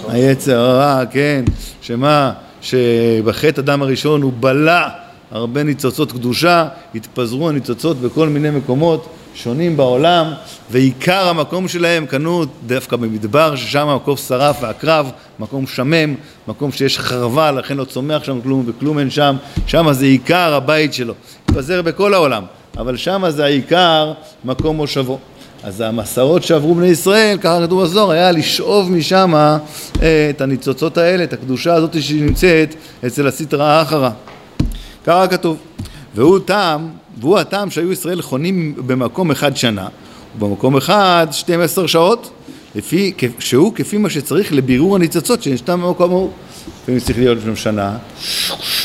היצר 0.07 0.59
הרע, 0.59 1.05
כן, 1.05 1.45
שמה, 1.81 2.31
שבחטא 2.61 3.59
הדם 3.59 3.81
הראשון 3.81 4.21
הוא 4.21 4.33
בלע 4.39 4.89
הרבה 5.31 5.63
ניצוצות 5.63 6.11
קדושה, 6.11 6.67
התפזרו 6.95 7.49
הניצוצות 7.49 7.97
בכל 7.97 8.29
מיני 8.29 8.49
מקומות 8.49 9.09
שונים 9.43 9.77
בעולם, 9.77 10.33
ועיקר 10.71 11.27
המקום 11.27 11.67
שלהם 11.67 12.05
קנו 12.05 12.45
דווקא 12.67 12.95
במדבר, 12.95 13.55
ששם 13.55 13.87
המקום 13.87 14.17
שרף 14.17 14.57
ועקרב, 14.61 15.11
מקום 15.39 15.67
שמם, 15.67 16.15
מקום 16.47 16.71
שיש 16.71 16.99
חרבה, 16.99 17.51
לכן 17.51 17.77
לא 17.77 17.85
צומח 17.85 18.23
שם 18.23 18.41
כלום 18.41 18.63
וכלום 18.67 18.99
אין 18.99 19.09
שם, 19.09 19.35
שם 19.67 19.93
זה 19.93 20.05
עיקר 20.05 20.53
הבית 20.53 20.93
שלו, 20.93 21.13
התפזר 21.45 21.81
בכל 21.81 22.13
העולם, 22.13 22.43
אבל 22.77 22.97
שם 22.97 23.23
זה 23.29 23.45
העיקר 23.45 24.13
מקום 24.45 24.75
מושבו. 24.75 25.19
אז 25.63 25.81
המסעות 25.81 26.43
שעברו 26.43 26.75
בני 26.75 26.87
ישראל, 26.87 27.37
ככה 27.41 27.59
כתוב 27.65 27.83
בזוהר, 27.83 28.11
היה 28.11 28.31
לשאוב 28.31 28.91
משם 28.91 29.33
אה, 29.35 30.29
את 30.29 30.41
הניצוצות 30.41 30.97
האלה, 30.97 31.23
את 31.23 31.33
הקדושה 31.33 31.73
הזאת 31.73 32.03
שנמצאת 32.03 32.75
אצל 33.05 33.27
הסטרא 33.27 33.63
האחרא. 33.63 34.09
ככה 35.05 35.27
כתוב. 35.27 35.57
והוא 36.15 36.39
טעם, 36.39 36.89
והוא 37.19 37.37
הטעם 37.37 37.71
שהיו 37.71 37.91
ישראל 37.91 38.21
חונים 38.21 38.73
במקום 38.77 39.31
אחד 39.31 39.57
שנה, 39.57 39.87
ובמקום 40.37 40.77
אחד 40.77 41.27
12 41.31 41.87
שעות, 41.87 42.31
לפי, 42.75 43.13
שהוא 43.39 43.73
כפי 43.73 43.97
מה 43.97 44.09
שצריך 44.09 44.53
לבירור 44.53 44.95
הניצוצות 44.95 45.43
שנשתם 45.43 45.81
במקום 45.81 46.11
ההוא. 46.11 46.29
לפעמים 46.83 46.99
צריך 47.01 47.17
להיות 47.17 47.37
שם 47.43 47.55
שנה, 47.55 47.97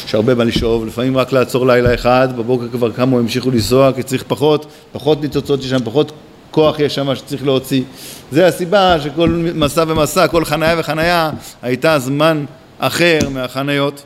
יש 0.06 0.14
הרבה 0.14 0.34
מה 0.34 0.44
לשאוב, 0.44 0.86
לפעמים 0.86 1.16
רק 1.16 1.32
לעצור 1.32 1.66
לילה 1.66 1.94
אחד, 1.94 2.28
בבוקר 2.36 2.68
כבר 2.68 2.90
קמו 2.90 3.18
המשיכו 3.18 3.50
לנסוע 3.50 3.92
כי 3.92 4.02
צריך 4.02 4.24
פחות, 4.28 4.66
פחות 4.92 5.22
ניצוצות 5.22 5.60
יש 5.60 5.70
שם, 5.70 5.84
פחות 5.84 6.12
כוח 6.50 6.80
יש 6.80 6.94
שם 6.94 7.14
שצריך 7.14 7.44
להוציא. 7.46 7.82
זה 8.32 8.46
הסיבה 8.46 9.00
שכל 9.00 9.28
מסע 9.54 9.84
ומסע, 9.88 10.28
כל 10.28 10.44
חניה 10.44 10.74
וחניה 10.78 11.30
הייתה 11.62 11.98
זמן 11.98 12.44
אחר 12.78 13.18
מהחניות. 13.30 14.02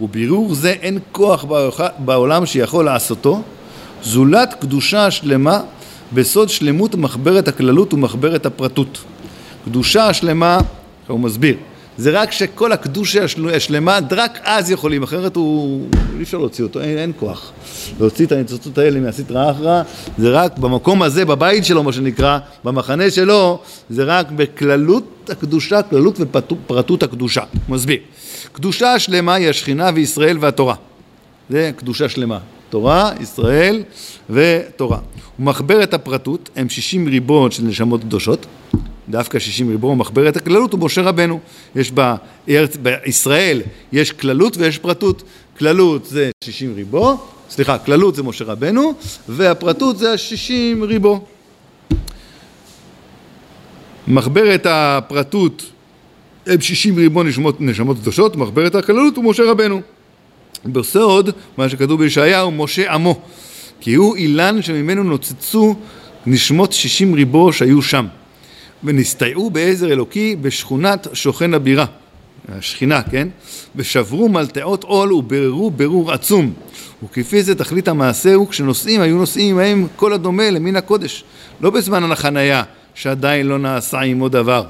ובירור 0.00 0.54
זה 0.54 0.70
אין 0.70 0.98
כוח 1.12 1.44
בעולם 1.98 2.46
שיכול 2.46 2.84
לעשותו, 2.84 3.42
זולת 4.04 4.54
קדושה 4.60 5.10
שלמה 5.10 5.60
בסוד 6.12 6.48
שלמות 6.48 6.94
מחברת 6.94 7.48
הכללות 7.48 7.94
ומחברת 7.94 8.46
הפרטות. 8.46 8.98
קדושה 9.64 10.12
שלמה, 10.12 10.58
הוא 11.06 11.20
מסביר, 11.20 11.56
זה 11.96 12.10
רק 12.10 12.32
שכל 12.32 12.72
הקדושה 12.72 13.24
השלמה, 13.54 13.98
רק 14.10 14.38
אז 14.44 14.70
יכולים, 14.70 15.02
אחרת 15.02 15.36
הוא, 15.36 15.86
אי 16.18 16.22
אפשר 16.22 16.38
להוציא 16.38 16.64
אותו, 16.64 16.80
אין, 16.80 16.98
אין 16.98 17.12
כוח. 17.18 17.52
להוציא 18.00 18.26
את 18.26 18.32
הניצוצות 18.32 18.78
האלה 18.78 19.00
מהסטרא 19.00 19.50
אחרא, 19.50 19.82
זה 20.18 20.30
רק 20.30 20.58
במקום 20.58 21.02
הזה, 21.02 21.24
בבית 21.24 21.64
שלו, 21.64 21.82
מה 21.82 21.92
שנקרא, 21.92 22.38
במחנה 22.64 23.10
שלו, 23.10 23.60
זה 23.90 24.04
רק 24.04 24.30
בכללות 24.30 25.30
הקדושה, 25.32 25.82
כללות 25.82 26.16
ופרטות 26.20 27.02
הקדושה. 27.02 27.42
מסביר. 27.68 27.98
קדושה 28.52 28.98
שלמה 28.98 29.34
היא 29.34 29.48
השכינה 29.48 29.90
וישראל 29.94 30.36
והתורה. 30.40 30.74
זה 31.50 31.70
קדושה 31.76 32.08
שלמה. 32.08 32.38
תורה, 32.72 33.10
ישראל 33.20 33.82
ותורה. 34.30 34.98
ומחברת 35.38 35.94
הפרטות 35.94 36.50
הם 36.56 36.68
שישים 36.68 37.08
ריבון 37.08 37.50
של 37.50 37.62
נשמות 37.62 38.00
קדושות, 38.00 38.46
דווקא 39.08 39.38
שישים 39.38 39.70
ריבון, 39.70 39.98
מחברת 39.98 40.36
הכללות 40.36 40.72
הוא 40.72 40.80
משה 40.80 41.02
רבנו. 41.02 41.40
יש 41.76 41.92
בארץ, 41.92 42.76
בישראל 42.76 43.62
יש 43.92 44.12
כללות 44.12 44.56
ויש 44.56 44.78
פרטות. 44.78 45.22
כללות 45.58 46.06
זה 46.06 46.30
שישים 46.44 46.74
ריבו, 46.74 47.20
סליחה, 47.50 47.78
כללות 47.78 48.14
זה 48.14 48.22
משה 48.22 48.44
רבנו, 48.44 48.94
והפרטות 49.28 49.98
זה 49.98 50.12
השישים 50.12 50.84
ריבו. 50.84 51.24
מחברת 54.08 54.66
הפרטות 54.70 55.70
הם 56.46 56.60
שישים 56.60 56.96
ריבון 56.96 57.26
נשמות 57.60 57.96
קדושות, 58.00 58.36
מחברת 58.36 58.74
הכללות 58.74 59.16
הוא 59.16 59.24
משה 59.24 59.42
רבנו. 59.50 59.80
בסוד, 60.66 61.30
מה 61.56 61.68
שכתוב 61.68 62.02
בישעיהו, 62.02 62.50
משה 62.50 62.92
עמו, 62.92 63.20
כי 63.80 63.94
הוא 63.94 64.16
אילן 64.16 64.62
שממנו 64.62 65.02
נוצצו 65.02 65.74
נשמות 66.26 66.72
שישים 66.72 67.14
ריבו 67.14 67.52
שהיו 67.52 67.82
שם, 67.82 68.06
ונסתייעו 68.84 69.50
בעזר 69.50 69.92
אלוקי 69.92 70.36
בשכונת 70.36 71.06
שוכן 71.12 71.54
הבירה, 71.54 71.84
השכינה, 72.48 73.02
כן? 73.02 73.28
ושברו 73.76 74.28
מלטעות 74.28 74.84
עול 74.84 75.12
ובררו 75.12 75.70
ברור 75.70 76.12
עצום. 76.12 76.52
וכפי 77.04 77.42
זה 77.42 77.54
תכלית 77.54 77.88
המעשה 77.88 78.34
הוא 78.34 78.48
כשנוסעים 78.48 79.00
היו 79.00 79.16
נוסעים 79.16 79.58
עמהם 79.58 79.86
כל 79.96 80.12
הדומה 80.12 80.50
למין 80.50 80.76
הקודש, 80.76 81.24
לא 81.60 81.70
בזמן 81.70 82.12
החנייה 82.12 82.62
שעדיין 82.94 83.46
לא 83.46 83.58
נעשה 83.58 84.00
עמו 84.00 84.28
דבר. 84.28 84.64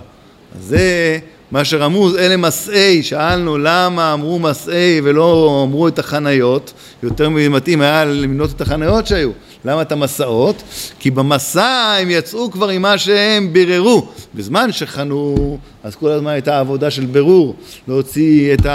זה 0.60 1.18
מה 1.52 1.64
שרמוז, 1.64 2.16
אלה 2.16 2.36
מסעי, 2.36 3.02
שאלנו 3.02 3.58
למה 3.58 4.12
אמרו 4.12 4.38
מסעי 4.38 5.00
ולא 5.04 5.60
אמרו 5.68 5.88
את 5.88 5.98
החניות, 5.98 6.72
יותר 7.02 7.28
מתאים 7.28 7.80
היה 7.80 8.04
למנות 8.04 8.50
את 8.50 8.60
החניות 8.60 9.06
שהיו, 9.06 9.30
למה 9.64 9.82
את 9.82 9.92
המסעות? 9.92 10.62
כי 10.98 11.10
במסע 11.10 11.96
הם 12.00 12.10
יצאו 12.10 12.50
כבר 12.50 12.68
עם 12.68 12.82
מה 12.82 12.98
שהם 12.98 13.52
ביררו, 13.52 14.06
בזמן 14.34 14.72
שחנו, 14.72 15.58
אז 15.84 15.96
כל 15.96 16.10
הזמן 16.10 16.30
הייתה 16.30 16.60
עבודה 16.60 16.90
של 16.90 17.06
בירור, 17.06 17.54
להוציא 17.88 18.54
את 18.54 18.66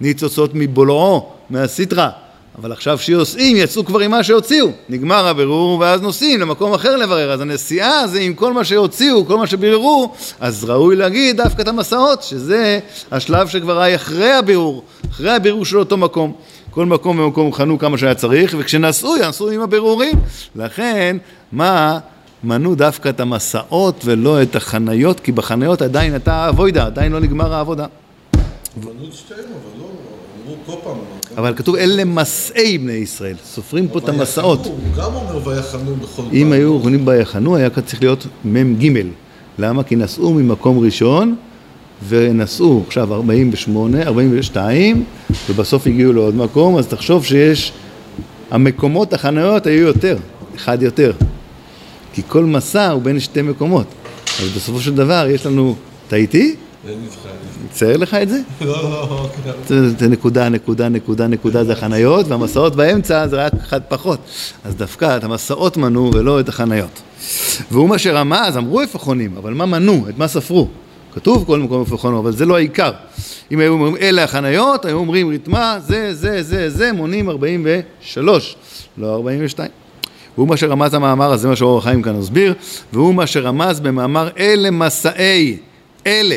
הניצוצות 0.00 0.50
מבולעו, 0.54 1.32
מהסיטרא 1.50 2.08
אבל 2.60 2.72
עכשיו 2.72 2.98
שיוצאים, 2.98 3.56
יצאו 3.56 3.84
כבר 3.84 3.98
עם 3.98 4.10
מה 4.10 4.22
שהוציאו. 4.22 4.68
נגמר 4.88 5.26
הבירור 5.26 5.78
ואז 5.78 6.00
נוסעים 6.00 6.40
למקום 6.40 6.74
אחר 6.74 6.96
לברר. 6.96 7.32
אז 7.32 7.40
הנסיעה 7.40 8.06
זה 8.06 8.20
עם 8.20 8.34
כל 8.34 8.52
מה 8.52 8.64
שהוציאו, 8.64 9.26
כל 9.26 9.36
מה 9.36 9.46
שביררו, 9.46 10.12
אז 10.40 10.64
ראוי 10.64 10.96
להגיד 10.96 11.36
דווקא 11.36 11.62
את 11.62 11.68
המסעות, 11.68 12.22
שזה 12.22 12.78
השלב 13.10 13.48
שכבר 13.48 13.80
היה 13.80 13.96
אחרי 13.96 14.32
הבירור, 14.32 14.84
אחרי 15.10 15.30
הבירור 15.30 15.64
של 15.64 15.78
אותו 15.78 15.96
מקום. 15.96 16.32
כל 16.70 16.86
מקום 16.86 17.18
ומקום 17.18 17.52
חנו 17.52 17.78
כמה 17.78 17.98
שהיה 17.98 18.14
צריך, 18.14 18.56
וכשנסעו, 18.58 19.16
ינסעו 19.16 19.50
עם 19.50 19.60
הבירורים. 19.60 20.14
לכן, 20.56 21.16
מה 21.52 21.98
מנו 22.44 22.74
דווקא 22.74 23.08
את 23.08 23.20
המסעות 23.20 24.02
ולא 24.04 24.42
את 24.42 24.56
החניות, 24.56 25.20
כי 25.20 25.32
בחניות 25.32 25.82
עדיין 25.82 26.12
הייתה 26.12 26.48
אבוידה, 26.48 26.86
עדיין 26.86 27.12
לא 27.12 27.20
נגמר 27.20 27.54
העבודה. 27.54 27.86
מנו 28.76 28.90
את 29.08 29.14
שתיהם, 29.14 29.40
אבל 29.40 29.80
לא, 29.80 29.88
אמרו 30.44 30.56
כל 30.66 30.72
פעם. 30.84 31.07
אבל 31.38 31.54
כתוב 31.56 31.74
אלה 31.74 32.04
מסעי 32.04 32.78
בני 32.78 32.92
ישראל, 32.92 33.36
סופרים 33.44 33.88
פה 33.88 33.98
את 33.98 34.08
המסעות. 34.08 34.66
הוא 34.66 34.78
גם 34.96 35.14
אומר 35.14 35.48
ויחנו 35.48 35.94
בכל 35.94 36.22
פעם. 36.22 36.30
אם 36.32 36.52
היו 36.52 36.78
יכולים 36.78 37.04
ביחנו, 37.04 37.56
היה 37.56 37.70
כאן 37.70 37.82
צריך 37.82 38.02
להיות 38.02 38.26
מ"ג. 38.44 39.02
למה? 39.58 39.82
כי 39.82 39.96
נסעו 39.96 40.34
ממקום 40.34 40.78
ראשון 40.78 41.36
ונסעו 42.08 42.82
עכשיו 42.86 43.14
48, 43.14 44.02
42, 44.02 45.04
ובסוף 45.50 45.86
הגיעו 45.86 46.12
לעוד 46.12 46.36
מקום, 46.36 46.78
אז 46.78 46.86
תחשוב 46.86 47.24
שיש, 47.24 47.72
המקומות, 48.50 49.12
החניות 49.12 49.66
היו 49.66 49.86
יותר, 49.86 50.16
אחד 50.56 50.82
יותר. 50.82 51.12
כי 52.12 52.22
כל 52.28 52.44
מסע 52.44 52.90
הוא 52.90 53.02
בין 53.02 53.20
שתי 53.20 53.42
מקומות. 53.42 53.86
אז 54.42 54.48
בסופו 54.56 54.80
של 54.80 54.94
דבר 54.94 55.26
יש 55.30 55.46
לנו, 55.46 55.74
אתה 56.06 56.16
איתי? 56.16 56.56
אין 56.88 56.98
נבחר. 57.04 57.28
צייר 57.72 57.96
לך 57.96 58.14
את 58.14 58.28
זה? 58.28 58.40
לא, 58.60 58.66
לא, 58.90 59.28
כן. 59.44 59.50
זה, 59.66 59.88
זה 59.88 60.08
נקודה, 60.08 60.48
נקודה, 60.48 60.88
נקודה, 60.88 61.26
נקודה 61.26 61.64
זה 61.64 61.72
החניות, 61.72 62.28
והמסעות 62.28 62.76
באמצע 62.76 63.26
זה 63.26 63.36
רק 63.36 63.52
אחד 63.60 63.80
פחות. 63.88 64.20
אז 64.64 64.74
דווקא 64.76 65.16
את 65.16 65.24
המסעות 65.24 65.76
מנו 65.76 66.10
ולא 66.14 66.40
את 66.40 66.48
החניות. 66.48 67.02
והוא 67.70 67.88
מה 67.88 67.98
שרמז, 67.98 68.56
אמרו 68.56 68.80
איפה 68.80 68.98
חונים, 68.98 69.36
אבל 69.36 69.54
מה 69.54 69.66
מנו? 69.66 70.06
את 70.08 70.18
מה 70.18 70.28
ספרו? 70.28 70.68
כתוב 71.14 71.44
כל 71.46 71.58
מקום 71.58 71.84
חונו, 71.84 72.18
אבל 72.18 72.32
זה 72.32 72.46
לא 72.46 72.56
העיקר. 72.56 72.92
אם 73.52 73.60
היו 73.60 73.72
אומרים 73.72 73.96
אלה 73.96 74.24
החניות, 74.24 74.84
היו 74.84 74.96
אומרים 74.96 75.28
ריתמה, 75.28 75.78
זה, 75.86 76.14
זה, 76.14 76.42
זה, 76.42 76.70
זה, 76.70 76.92
מונים 76.92 77.30
43, 77.30 78.56
לא 78.98 79.14
42. 79.14 79.70
והוא 80.36 80.48
מה 80.48 80.56
שרמז 80.56 80.94
המאמר 80.94 81.32
הזה, 81.32 81.48
מה 81.48 81.56
שאור 81.56 81.78
החיים 81.78 82.02
כאן 82.02 82.16
מסביר, 82.16 82.54
והוא 82.92 83.14
מה 83.14 83.26
שרמז 83.26 83.80
במאמר 83.80 84.28
אלה 84.38 84.70
מסעי, 84.70 85.56
אלה, 86.06 86.36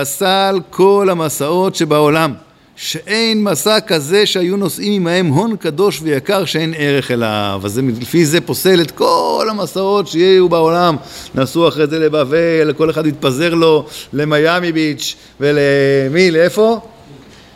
פסל 0.00 0.60
כל 0.70 1.08
המסעות 1.10 1.74
שבעולם. 1.74 2.32
שאין 2.76 3.44
מסע 3.44 3.80
כזה 3.80 4.26
שהיו 4.26 4.56
נושאים 4.56 4.92
עמהם 4.92 5.26
הון 5.26 5.56
קדוש 5.56 6.00
ויקר 6.02 6.44
שאין 6.44 6.74
ערך 6.76 7.10
אליו. 7.10 7.60
אז 7.64 7.80
לפי 8.00 8.26
זה 8.26 8.40
פוסל 8.40 8.80
את 8.80 8.90
כל 8.90 9.46
המסעות 9.50 10.08
שיהיו 10.08 10.48
בעולם. 10.48 10.96
נסעו 11.34 11.68
אחרי 11.68 11.86
זה 11.86 11.98
לבבל, 11.98 12.72
כל 12.76 12.90
אחד 12.90 13.06
התפזר 13.06 13.54
לו 13.54 13.86
למיאמי 14.12 14.72
ביץ' 14.72 15.16
ולמי, 15.40 16.30
לאיפה? 16.30 16.80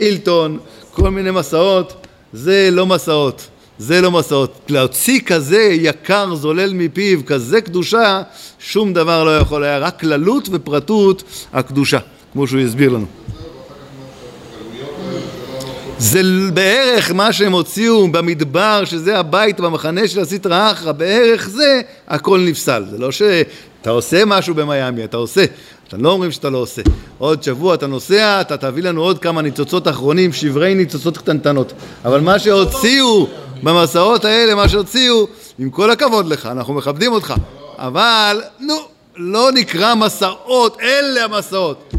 אילטון, 0.00 0.58
כל 0.92 1.10
מיני 1.10 1.30
מסעות. 1.30 2.06
זה 2.32 2.68
לא 2.72 2.86
מסעות. 2.86 3.48
זה 3.78 4.00
לא 4.00 4.10
מסעות. 4.10 4.60
להוציא 4.68 5.20
כזה 5.20 5.60
יקר 5.60 6.34
זולל 6.34 6.74
מפיו, 6.74 7.26
כזה 7.26 7.60
קדושה, 7.60 8.22
שום 8.58 8.92
דבר 8.92 9.24
לא 9.24 9.38
יכול 9.38 9.64
היה, 9.64 9.78
רק 9.78 10.00
כללות 10.00 10.48
ופרטות 10.52 11.22
הקדושה, 11.52 11.98
כמו 12.32 12.46
שהוא 12.46 12.60
הסביר 12.60 12.90
לנו. 12.90 13.06
זה 15.98 16.22
בערך 16.54 17.10
מה 17.10 17.32
שהם 17.32 17.52
הוציאו 17.52 18.08
במדבר, 18.08 18.82
שזה 18.84 19.18
הבית 19.18 19.60
במחנה 19.60 20.08
של 20.08 20.20
הסטרא 20.20 20.70
אחרא, 20.70 20.92
בערך 20.92 21.48
זה 21.48 21.80
הכל 22.08 22.40
נפסל. 22.40 22.84
זה 22.90 22.98
לא 22.98 23.12
שאתה 23.12 23.90
עושה 23.90 24.24
משהו 24.24 24.54
במיאמי, 24.54 25.04
אתה 25.04 25.16
עושה. 25.16 25.44
אתם 25.88 26.04
לא 26.04 26.10
אומרים 26.10 26.32
שאתה 26.32 26.50
לא 26.50 26.58
עושה. 26.58 26.82
עוד 27.18 27.42
שבוע 27.42 27.74
אתה 27.74 27.86
נוסע, 27.86 28.40
אתה 28.40 28.56
תביא 28.56 28.82
לנו 28.82 29.02
עוד 29.02 29.18
כמה 29.18 29.42
ניצוצות 29.42 29.88
אחרונים, 29.88 30.32
שברי 30.32 30.74
ניצוצות 30.74 31.18
קטנטנות. 31.18 31.72
אבל 32.04 32.20
מה 32.20 32.38
שהוציאו 32.38 33.26
במסעות 33.62 34.24
האלה, 34.24 34.54
מה 34.54 34.68
שהוציאו, 34.68 35.26
עם 35.58 35.70
כל 35.70 35.90
הכבוד 35.90 36.26
לך, 36.26 36.46
אנחנו 36.46 36.74
מכבדים 36.74 37.12
אותך. 37.12 37.34
אבל, 37.78 38.40
נו, 38.60 38.74
לא 39.16 39.52
נקרא 39.54 39.94
מסעות, 39.94 40.80
אלה 40.80 41.24
המסעות. 41.24 41.94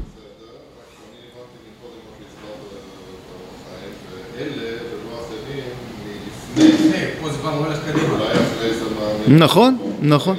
נכון, 9.28 9.78
נכון. 10.02 10.36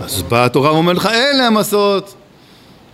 אז 0.00 0.22
באה 0.22 0.44
התורה 0.44 0.72
ואומרת 0.72 0.96
לך, 0.96 1.06
אלה 1.06 1.46
המסעות. 1.46 2.14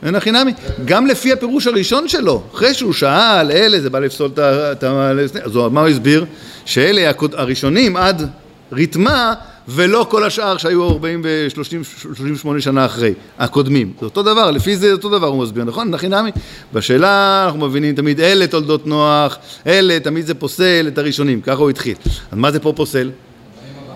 אין 0.02 0.14
הכי 0.14 0.30
נמי. 0.30 0.52
גם 0.85 1.06
לפי 1.06 1.32
הפירוש 1.32 1.66
הראשון 1.66 2.09
שלו, 2.09 2.42
אחרי 2.54 2.75
שהוא 2.75 2.92
שאל, 2.92 3.50
אלה, 3.50 3.80
זה 3.80 3.90
בא 3.90 3.99
לפסול 3.99 4.30
את 4.37 4.85
ה... 4.85 5.11
אז 5.44 5.56
מה 5.71 5.80
הוא 5.80 5.88
הסביר? 5.88 6.25
שאלה 6.64 7.11
הראשונים 7.32 7.97
עד 7.97 8.28
ריתמה, 8.73 9.35
ולא 9.69 10.07
כל 10.11 10.25
השאר 10.25 10.57
שהיו 10.57 10.88
40 10.88 11.23
ו-38 11.25 12.61
שנה 12.61 12.87
אחרי, 12.87 13.14
הקודמים. 13.38 13.92
זה 14.00 14.04
אותו 14.04 14.23
דבר, 14.23 14.50
לפי 14.50 14.76
זה 14.76 14.92
אותו 14.92 15.09
דבר 15.09 15.26
הוא 15.26 15.42
מסביר, 15.42 15.64
נכון? 15.64 15.90
נכי 15.90 16.09
נמי. 16.09 16.31
בשאלה 16.73 17.45
אנחנו 17.45 17.69
מבינים 17.69 17.95
תמיד 17.95 18.21
אלה 18.21 18.47
תולדות 18.47 18.87
נוח, 18.87 19.37
אלה, 19.66 20.00
תמיד 20.00 20.26
זה 20.26 20.35
פוסל 20.35 20.85
את 20.88 20.99
הראשונים, 20.99 21.40
ככה 21.40 21.61
הוא 21.61 21.71
התחיל. 21.71 21.95
אז 22.04 22.38
מה 22.38 22.50
זה 22.52 22.61
פה 22.61 22.73
פוסל? 22.76 23.11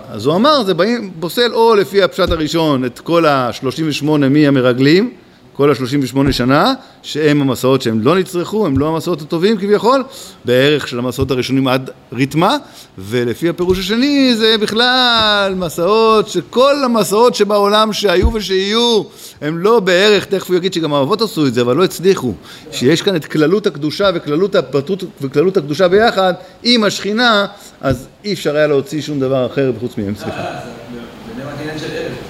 אז 0.08 0.26
הוא 0.26 0.34
אמר, 0.34 0.62
זה 0.62 0.74
באים, 0.74 1.10
פוסל 1.20 1.54
או 1.54 1.74
לפי 1.74 2.02
הפשט 2.02 2.30
הראשון 2.30 2.84
את 2.84 2.98
כל 2.98 3.26
ה-38 3.26 4.04
מהמרגלים, 4.04 5.10
כל 5.56 5.70
ה-38 5.70 6.32
שנה, 6.32 6.72
שהם 7.02 7.40
המסעות 7.40 7.82
שהם 7.82 8.00
לא 8.00 8.18
נצרכו, 8.18 8.66
הם 8.66 8.78
לא 8.78 8.88
המסעות 8.88 9.22
הטובים 9.22 9.58
כביכול, 9.58 10.04
בערך 10.44 10.88
של 10.88 10.98
המסעות 10.98 11.30
הראשונים 11.30 11.68
עד 11.68 11.90
ריתמה, 12.12 12.56
ולפי 12.98 13.48
הפירוש 13.48 13.78
השני 13.78 14.34
זה 14.36 14.54
בכלל 14.60 15.54
מסעות, 15.56 16.28
שכל 16.28 16.74
המסעות 16.84 17.34
שבעולם 17.34 17.92
שהיו 17.92 18.32
ושיהיו, 18.32 19.02
הם 19.40 19.58
לא 19.58 19.80
בערך, 19.80 20.24
תכף 20.24 20.48
הוא 20.48 20.56
יגיד 20.56 20.72
שגם 20.72 20.94
האבות 20.94 21.22
עשו 21.22 21.46
את 21.46 21.54
זה, 21.54 21.60
אבל 21.60 21.76
לא 21.76 21.84
הצליחו, 21.84 22.32
שיש 22.72 23.02
כאן 23.02 23.16
את 23.16 23.24
כללות 23.24 23.66
הקדושה 23.66 24.10
וכללות 24.14 24.54
הפרטות 24.54 25.04
וכללות 25.20 25.56
הקדושה 25.56 25.88
ביחד 25.88 26.34
עם 26.62 26.84
השכינה, 26.84 27.46
אז 27.80 28.06
אי 28.24 28.32
אפשר 28.32 28.56
היה 28.56 28.66
להוציא 28.66 29.02
שום 29.02 29.20
דבר 29.20 29.46
אחר 29.46 29.72
חוץ 29.80 29.98
מהם, 29.98 30.14
סליחה. 30.14 30.38
אה, 30.38 30.58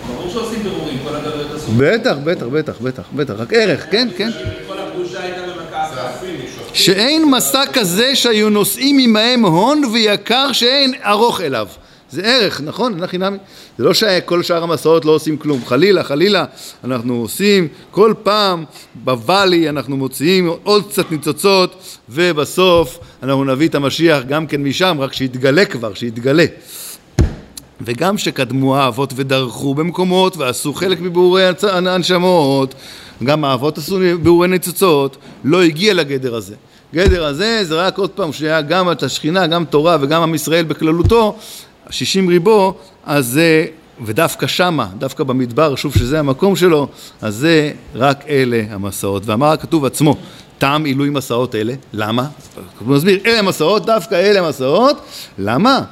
ברור 0.07 0.31
שעושים 0.31 0.63
בירורים, 0.63 0.99
כל 1.05 1.17
הגלויות 1.17 1.51
עשו. 1.55 1.56
בטח, 1.79 2.17
בטח, 2.25 2.47
בטח, 2.47 2.81
בטח, 2.81 3.03
בטח, 3.17 3.35
רק 3.37 3.53
ערך, 3.53 3.87
כן, 3.91 4.09
כן. 4.17 4.31
שאין 6.73 7.31
מסע 7.31 7.63
כזה 7.73 8.17
שהיו 8.17 8.51
נושאים 8.51 8.99
עמהם 8.99 9.45
הון 9.45 9.85
ויקר 9.93 10.53
שאין 10.53 10.95
ארוך 11.05 11.41
אליו. 11.41 11.69
זה 12.11 12.23
ערך, 12.25 12.61
נכון? 12.61 12.95
אין 12.95 13.03
הכי 13.03 13.19
נמי. 13.19 13.37
זה 13.79 13.85
לא 13.85 13.95
שכל 13.95 14.43
שאר 14.43 14.63
המסעות 14.63 15.05
לא 15.05 15.11
עושים 15.11 15.37
כלום. 15.37 15.65
חלילה, 15.65 16.05
חלילה, 16.05 16.45
אנחנו 16.85 17.15
עושים 17.15 17.69
כל 17.91 18.15
פעם 18.23 18.65
בוואלי 18.95 19.69
אנחנו 19.69 19.97
מוציאים 19.97 20.51
עוד 20.63 20.89
קצת 20.89 21.11
ניצוצות 21.11 21.99
ובסוף 22.09 22.99
אנחנו 23.23 23.45
נביא 23.45 23.69
את 23.69 23.75
המשיח 23.75 24.23
גם 24.29 24.47
כן 24.47 24.63
משם, 24.63 24.97
רק 25.01 25.13
שיתגלה 25.13 25.65
כבר, 25.65 25.95
שיתגלה. 25.95 26.45
וגם 27.87 28.19
שקדמו 28.19 28.77
האבות 28.77 29.13
ודרכו 29.17 29.75
במקומות 29.75 30.37
ועשו 30.37 30.75
חלק 30.75 31.01
מביאורי 31.01 31.43
הנשמות, 31.63 32.75
גם 33.25 33.45
האבות 33.45 33.79
עשו 33.79 33.99
ביאורי 34.23 34.49
ניצוצות, 34.49 35.17
לא 35.45 35.63
הגיע 35.63 35.95
לגדר 35.95 36.35
הזה. 36.35 36.55
גדר 36.95 37.27
הזה 37.27 37.65
זה 37.65 37.75
רק 37.75 37.99
עוד 37.99 38.11
פעם 38.11 38.33
שהיה 38.33 38.63
גם 38.63 38.93
את 38.93 39.03
השכינה, 39.03 39.47
גם 39.47 39.65
תורה 39.65 39.97
וגם 40.01 40.23
עם 40.23 40.35
ישראל 40.35 40.65
בכללותו, 40.65 41.37
השישים 41.87 42.29
ריבו, 42.29 42.75
אז 43.05 43.27
זה, 43.27 43.67
ודווקא 44.05 44.47
שמה, 44.47 44.87
דווקא 44.99 45.25
במדבר, 45.25 45.75
שוב 45.75 45.95
שזה 45.97 46.19
המקום 46.19 46.57
שלו, 46.57 46.89
אז 47.23 47.35
זה 47.35 47.73
רק 47.95 48.25
אלה 48.29 48.63
המסעות. 48.71 49.23
ואמר 49.27 49.47
הכתוב 49.47 49.85
עצמו, 49.85 50.17
טעם 50.59 50.85
עילוי 50.85 51.11
מסעות 51.11 51.55
אלה, 51.55 51.75
למה? 51.93 52.27
הוא 52.79 52.97
מסביר, 52.97 53.19
אלה 53.27 53.43
מסעות, 53.43 53.87
דווקא 53.87 54.15
אלה 54.15 54.49
מסעות, 54.49 55.01
למה? 55.39 55.83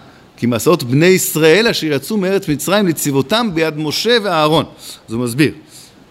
כי 0.44 0.48
מסעות 0.48 0.82
בני 0.82 1.06
ישראל 1.06 1.66
אשר 1.68 1.86
יצאו 1.86 2.16
מארץ 2.16 2.48
מצרים 2.48 2.86
לצבאותם 2.86 3.48
ביד 3.54 3.76
משה 3.76 4.16
ואהרון. 4.22 4.64
אז 5.08 5.14
הוא 5.14 5.24
מסביר. 5.24 5.52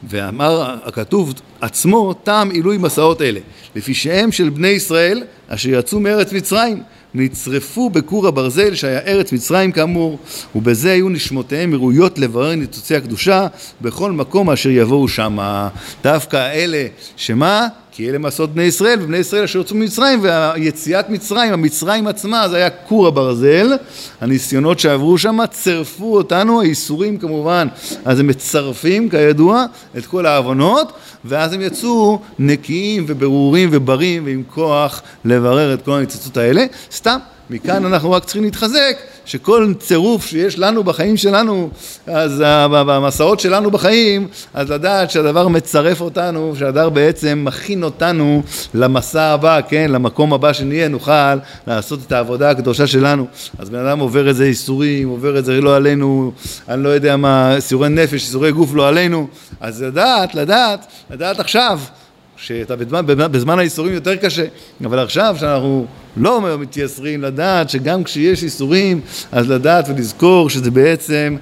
ואמר 0.10 0.76
הכתוב 0.84 1.34
עצמו 1.62 2.14
טעם 2.14 2.50
עילוי 2.50 2.78
מסעות 2.78 3.22
אלה 3.22 3.40
לפי 3.76 3.94
שהם 3.94 4.32
של 4.32 4.50
בני 4.50 4.68
ישראל 4.68 5.24
אשר 5.48 5.70
יצאו 5.70 6.00
מארץ 6.00 6.34
מצרים 6.34 6.84
נצרפו 7.14 7.90
בכור 7.90 8.28
הברזל 8.28 8.76
שהיה 8.76 9.00
ארץ 9.00 9.32
מצרים 9.32 9.72
כאמור 9.72 10.20
ובזה 10.56 10.92
היו 10.92 11.10
נשמותיהם 11.10 11.76
ראויות 11.76 12.20
לברר 12.20 12.56
ניצוצי 12.56 12.96
הקדושה 12.96 13.48
בכל 13.82 14.12
מקום 14.12 14.50
אשר 14.50 14.70
יבואו 14.70 15.08
שמה 15.08 15.70
דווקא 16.04 16.52
אלה 16.54 16.88
שמה? 17.16 17.68
כי 17.96 18.10
אלה 18.10 18.18
מסעות 18.18 18.54
בני 18.54 18.64
ישראל, 18.64 19.00
ובני 19.02 19.18
ישראל 19.18 19.44
אשר 19.44 19.60
יוצאו 19.60 19.76
ממצרים, 19.76 20.20
והיציאת 20.24 21.10
מצרים, 21.10 21.54
המצרים 21.54 22.08
עצמה, 22.08 22.50
זה 22.50 22.56
היה 22.56 22.70
כור 22.70 23.08
הברזל, 23.08 23.72
הניסיונות 24.22 24.80
שעברו 24.80 25.18
שם, 25.18 25.38
צירפו 25.52 26.18
אותנו, 26.18 26.62
האיסורים 26.62 27.18
כמובן, 27.18 27.68
אז 28.06 28.20
הם 28.20 28.28
מצרפים 28.28 29.10
כידוע 29.10 29.66
את 29.98 30.06
כל 30.06 30.26
העוונות, 30.26 30.92
ואז 31.26 31.54
הם 31.54 31.62
יצאו 31.62 32.20
נקיים 32.40 33.06
וברורים 33.08 33.70
וברים 33.72 34.26
ועם 34.26 34.44
כוח 34.48 35.02
לברר 35.26 35.74
את 35.74 35.82
כל 35.82 35.92
הניצוצות 35.92 36.38
האלה. 36.38 36.66
סתם, 36.92 37.18
מכאן 37.50 37.86
אנחנו 37.86 38.12
רק 38.12 38.24
צריכים 38.24 38.44
להתחזק 38.44 38.98
שכל 39.26 39.74
צירוף 39.80 40.26
שיש 40.26 40.60
לנו 40.60 40.84
בחיים 40.84 41.18
שלנו, 41.18 41.70
אז 42.08 42.44
במסעות 42.70 43.40
שלנו 43.40 43.72
בחיים, 43.72 44.28
אז 44.54 44.72
לדעת 44.72 45.12
שהדבר 45.12 45.48
מצרף 45.48 46.02
אותנו, 46.02 46.54
שהדבר 46.60 46.90
בעצם 46.90 47.42
מכין 47.46 47.84
אותנו 47.84 48.44
למסע 48.74 49.24
הבא, 49.24 49.60
כן, 49.68 49.92
למקום 49.92 50.34
הבא 50.34 50.54
שנהיה, 50.54 50.88
נוכל 50.88 51.36
לעשות 51.68 52.00
את 52.08 52.12
העבודה 52.12 52.50
הקדושה 52.50 52.88
שלנו. 52.88 53.26
אז 53.60 53.70
בן 53.70 53.86
אדם 53.86 54.00
עובר 54.00 54.28
איזה 54.28 54.44
איסורים, 54.44 55.10
עובר 55.10 55.40
את 55.40 55.46
זה 55.46 55.62
לא 55.62 55.76
עלינו, 55.76 56.32
אני 56.70 56.84
לא 56.84 56.90
יודע 56.90 57.18
מה, 57.18 57.56
איסורי 57.56 57.90
נפש, 57.90 58.14
איסורי 58.14 58.52
גוף 58.52 58.70
לא 58.74 58.88
עלינו, 58.88 59.28
אז 59.62 59.84
לדעת, 59.84 60.36
לדעת, 60.36 60.86
לדעת 61.10 61.40
עכשיו. 61.40 61.80
שאתה 62.44 62.76
בזמן, 62.76 63.06
בזמן 63.06 63.60
האיסורים 63.60 63.94
יותר 63.94 64.16
קשה, 64.16 64.46
אבל 64.86 65.00
עכשיו 65.00 65.36
שאנחנו 65.40 65.86
לא 66.18 66.58
מתייסרים, 66.60 67.22
לדעת 67.22 67.70
שגם 67.70 68.04
כשיש 68.04 68.44
איסורים, 68.44 69.02
אז 69.32 69.50
לדעת 69.50 69.86
ולזכור 69.90 70.50
שזה 70.50 70.72
בעצם 70.72 71.36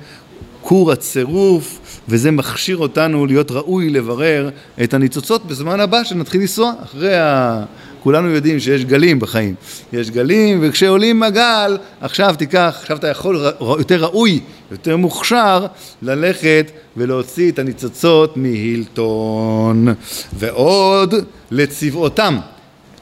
כור 0.61 0.91
הצירוף, 0.91 1.79
וזה 2.09 2.31
מכשיר 2.31 2.77
אותנו 2.77 3.25
להיות 3.25 3.51
ראוי 3.51 3.89
לברר 3.89 4.49
את 4.83 4.93
הניצוצות 4.93 5.45
בזמן 5.45 5.79
הבא 5.79 6.03
שנתחיל 6.03 6.41
לנסוע, 6.41 6.73
אחרי 6.83 7.17
ה... 7.17 7.63
כולנו 8.03 8.29
יודעים 8.29 8.59
שיש 8.59 8.85
גלים 8.85 9.19
בחיים, 9.19 9.55
יש 9.93 10.09
גלים 10.09 10.59
וכשעולים 10.61 11.23
הגל 11.23 11.77
עכשיו 12.01 12.35
תיקח, 12.37 12.77
עכשיו 12.81 12.97
אתה 12.97 13.07
יכול 13.07 13.45
יותר 13.79 14.03
ראוי, 14.03 14.39
יותר 14.71 14.97
מוכשר 14.97 15.65
ללכת 16.01 16.71
ולהוציא 16.97 17.51
את 17.51 17.59
הניצוצות 17.59 18.37
מהילטון. 18.37 19.87
ועוד 20.33 21.13
לצבעותם 21.51 22.37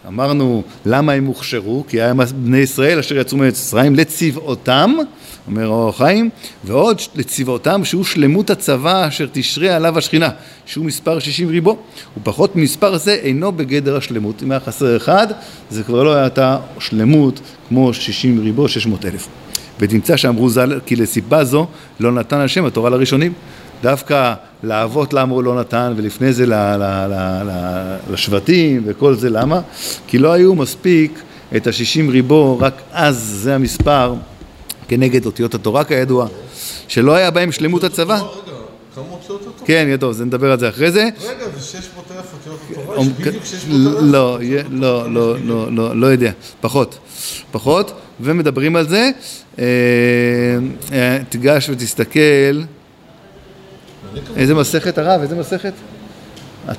אמרנו 0.07 0.63
למה 0.85 1.12
הם 1.12 1.25
הוכשרו, 1.25 1.83
כי 1.88 2.01
היה 2.01 2.13
בני 2.35 2.57
ישראל 2.57 2.99
אשר 2.99 3.17
יצאו 3.17 3.38
מארץ 3.38 3.59
מצרים 3.59 3.95
לצבאותם, 3.95 4.91
אומר 5.47 5.67
אור 5.67 5.89
החיים, 5.89 6.29
ועוד 6.63 7.01
לצבאותם 7.15 7.85
שהוא 7.85 8.03
שלמות 8.03 8.49
הצבא 8.49 9.07
אשר 9.07 9.27
תשרה 9.31 9.75
עליו 9.75 9.97
השכינה, 9.97 10.29
שהוא 10.65 10.85
מספר 10.85 11.19
שישים 11.19 11.49
ריבו, 11.49 11.77
ופחות 12.17 12.55
ממספר 12.55 12.97
זה 12.97 13.13
אינו 13.13 13.51
בגדר 13.51 13.97
השלמות. 13.97 14.43
אם 14.43 14.51
היה 14.51 14.59
חסר 14.59 14.97
אחד, 14.97 15.27
זה 15.69 15.83
כבר 15.83 16.03
לא 16.03 16.15
הייתה 16.15 16.57
שלמות 16.79 17.39
כמו 17.69 17.93
שישים 17.93 18.39
ריבו, 18.39 18.67
שש 18.67 18.85
מאות 18.85 19.05
אלף. 19.05 19.27
ותמצא 19.79 20.17
שאמרו 20.17 20.49
ז"ל 20.49 20.79
כי 20.85 20.95
לסיבה 20.95 21.43
זו 21.43 21.67
לא 21.99 22.12
נתן 22.12 22.39
השם 22.39 22.65
התורה 22.65 22.89
לראשונים. 22.89 23.33
דווקא 23.81 24.33
לאבות 24.63 25.13
למה 25.13 25.34
הוא 25.34 25.43
לא 25.43 25.60
נתן, 25.60 25.93
ולפני 25.98 26.34
זה 26.34 26.45
ל, 26.45 26.54
ל, 26.54 26.84
ל, 27.10 27.13
ל, 27.45 28.13
לשבטים 28.13 28.84
וכל 28.86 29.15
זה, 29.15 29.30
למה? 29.30 29.62
כי 30.08 30.17
לא 30.17 30.34
היו 30.34 30.56
מספיק 30.56 31.19
את 31.56 31.67
השישים 31.67 32.10
ריבו, 32.10 32.60
רק 32.60 32.82
אז 32.91 33.17
זה 33.43 33.56
המספר 33.56 34.13
כנגד 34.88 35.26
אותיות 35.26 35.56
התורה 35.56 35.84
כידוע, 35.84 36.28
שלא 36.88 37.15
היה 37.15 37.32
בהם 37.32 37.52
שלמות 37.52 37.84
הצבא. 37.84 38.22
כן, 39.65 39.88
ידוע, 39.89 40.13
זה 40.13 40.26
נדבר 40.26 40.52
על 40.52 40.60
זה 40.60 40.69
אחרי 40.69 40.91
זה. 40.91 41.02
רגע, 41.02 41.45
זה 41.58 41.62
600 41.62 42.06
אלף 42.12 42.34
אותיות 42.34 42.60
התורה? 42.72 43.02
יש 43.02 43.08
בדיוק 43.08 43.45
600 43.45 43.98
אלף? 43.98 44.02
לא, 44.02 44.39
לא, 44.69 45.12
לא, 45.12 45.39
לא, 45.39 45.72
לא, 45.72 45.95
לא 45.95 46.08
יודע, 46.08 46.32
פחות, 46.62 46.98
פחות, 47.52 47.91
ומדברים 48.22 48.76
על 48.76 48.88
זה. 48.88 49.12
אה, 49.60 49.65
אה, 50.91 51.17
תיגש 51.30 51.69
ותסתכל. 51.69 52.62
איזה 54.36 54.55
מסכת 54.55 54.97
הרב? 54.97 55.21
איזה 55.21 55.36
מסכת? 55.36 55.73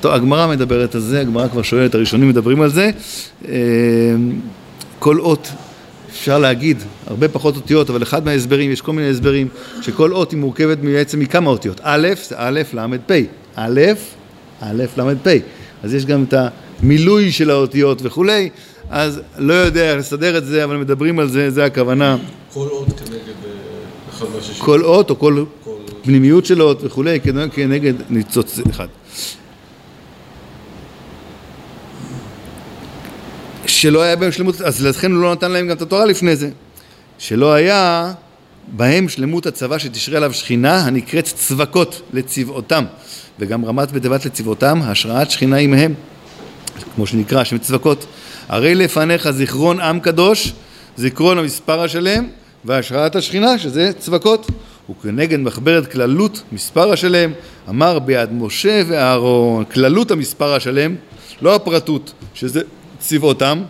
הגמרא 0.04 0.46
מדברת 0.46 0.94
על 0.94 1.00
זה, 1.00 1.20
הגמרא 1.20 1.48
כבר 1.48 1.62
שואלת, 1.62 1.94
הראשונים 1.94 2.28
מדברים 2.28 2.60
על 2.60 2.70
זה. 2.70 2.90
אה, 3.48 3.54
כל 4.98 5.20
אות, 5.20 5.48
אפשר 6.10 6.38
להגיד, 6.38 6.76
הרבה 7.06 7.28
פחות 7.28 7.56
אותיות, 7.56 7.90
אבל 7.90 8.02
אחד 8.02 8.24
מההסברים, 8.24 8.70
יש 8.70 8.80
כל 8.80 8.92
מיני 8.92 9.08
הסברים, 9.08 9.48
שכל 9.82 10.12
אות 10.12 10.30
היא 10.30 10.38
מורכבת 10.38 10.78
בעצם 10.78 11.20
מכמה 11.20 11.50
אותיות. 11.50 11.80
א', 11.82 12.08
זה 12.28 12.34
א', 12.38 12.60
ל', 12.72 12.80
פ'. 13.06 13.12
א', 13.56 13.80
א', 14.60 14.82
ל', 14.96 15.14
פ'. 15.22 15.28
אז 15.82 15.94
יש 15.94 16.06
גם 16.06 16.24
את 16.28 16.34
המילוי 16.82 17.32
של 17.32 17.50
האותיות 17.50 17.98
וכולי, 18.02 18.48
אז 18.90 19.20
לא 19.38 19.54
יודע 19.54 19.90
איך 19.90 19.98
לסדר 19.98 20.38
את 20.38 20.46
זה, 20.46 20.64
אבל 20.64 20.76
מדברים 20.76 21.18
על 21.18 21.28
זה, 21.28 21.50
זה 21.50 21.64
הכוונה. 21.64 22.16
כל 22.52 22.66
עוד 22.70 22.88
כנגד 22.88 23.12
אה, 23.14 23.50
אחד 24.10 24.26
מהשישים. 24.34 24.64
כל 24.64 24.84
אות 24.84 25.10
או 25.10 25.18
כל 25.18 25.44
כל- 26.00 26.06
פנימיות 26.06 26.46
של 26.46 26.62
אות 26.62 26.78
וכולי, 26.84 27.20
כנגד- 27.20 27.50
כנגד 27.52 27.94
ניצוץ 28.10 28.58
אחד. 28.70 28.86
שלא 33.66 34.02
היה 34.02 34.16
בהם 34.16 34.32
שלמות, 34.32 34.60
אז 34.60 34.86
לכן 34.86 35.12
הוא 35.12 35.22
לא 35.22 35.32
נתן 35.32 35.50
להם 35.50 35.66
גם 35.68 35.76
את 35.76 35.82
התורה 35.82 36.04
לפני 36.04 36.36
זה. 36.36 36.50
שלא 37.18 37.52
היה 37.54 38.12
בהם 38.68 39.08
שלמות 39.08 39.46
הצבא 39.46 39.78
שתשרה 39.78 40.16
עליו 40.16 40.32
שכינה 40.32 40.76
הנקראת 40.78 41.24
צבקות 41.24 42.02
לצבאותם 42.12 42.84
וגם 43.38 43.64
רמת 43.64 43.92
בתיבת 43.92 44.24
לצבאותם 44.26 44.80
השראת 44.82 45.30
שכינה 45.30 45.56
עמהם 45.56 45.94
כמו 46.94 47.06
שנקרא 47.06 47.44
שם 47.44 47.58
צבקות 47.58 48.06
הרי 48.48 48.74
לפניך 48.74 49.30
זיכרון 49.30 49.80
עם 49.80 50.00
קדוש 50.00 50.52
זיכרון 50.96 51.38
המספר 51.38 51.80
השלם 51.82 52.28
והשראת 52.64 53.16
השכינה 53.16 53.58
שזה 53.58 53.90
צבקות 53.98 54.46
וכנגד 54.90 55.38
מחברת 55.40 55.92
כללות 55.92 56.42
מספר 56.52 56.92
השלם 56.92 57.32
אמר 57.68 57.98
ביד 57.98 58.32
משה 58.32 58.82
ואהרון 58.88 59.64
כללות 59.64 60.10
המספר 60.10 60.54
השלם 60.54 60.96
לא 61.42 61.54
הפרטות 61.54 62.12
שזה 62.34 62.60
צבאותם 62.98 63.62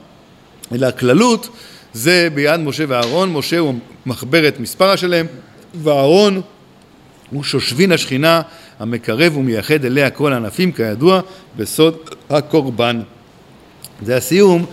אלא 0.72 0.86
הכללות 0.86 1.48
זה 1.92 2.28
ביד 2.34 2.60
משה 2.60 2.84
ואהרון, 2.88 3.32
משה 3.32 3.58
הוא 3.58 3.74
מחברת 4.06 4.60
מספר 4.60 4.90
השלם, 4.90 5.26
ואהרון 5.82 6.40
הוא 7.30 7.42
שושבין 7.42 7.92
השכינה 7.92 8.42
המקרב 8.78 9.36
ומייחד 9.36 9.84
אליה 9.84 10.10
כל 10.10 10.32
הענפים 10.32 10.72
כידוע 10.72 11.20
בסוד 11.56 11.96
הקורבן. 12.30 13.00
זה 14.02 14.16
הסיום 14.16 14.66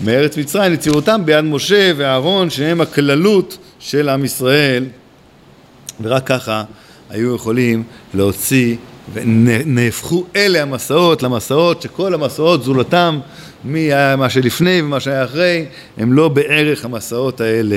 מארץ 0.00 0.36
מצרים 0.36 0.72
לצירותם 0.72 1.20
ביד 1.24 1.44
משה 1.44 1.92
ואהרון 1.96 2.50
שהם 2.50 2.80
הכללות 2.80 3.58
של 3.78 4.08
עם 4.08 4.24
ישראל 4.24 4.84
ורק 6.02 6.26
ככה 6.26 6.64
היו 7.10 7.34
יכולים 7.34 7.82
להוציא 8.14 8.76
ונהפכו 9.12 10.24
אלה 10.36 10.62
המסעות 10.62 11.22
למסעות 11.22 11.82
שכל 11.82 12.14
המסעות 12.14 12.64
זולתם 12.64 13.20
ממה 13.64 14.30
שלפני 14.30 14.82
ומה 14.82 15.00
שהיה 15.00 15.24
אחרי 15.24 15.66
הם 15.96 16.12
לא 16.12 16.28
בערך 16.28 16.84
המסעות 16.84 17.40
האלה 17.40 17.76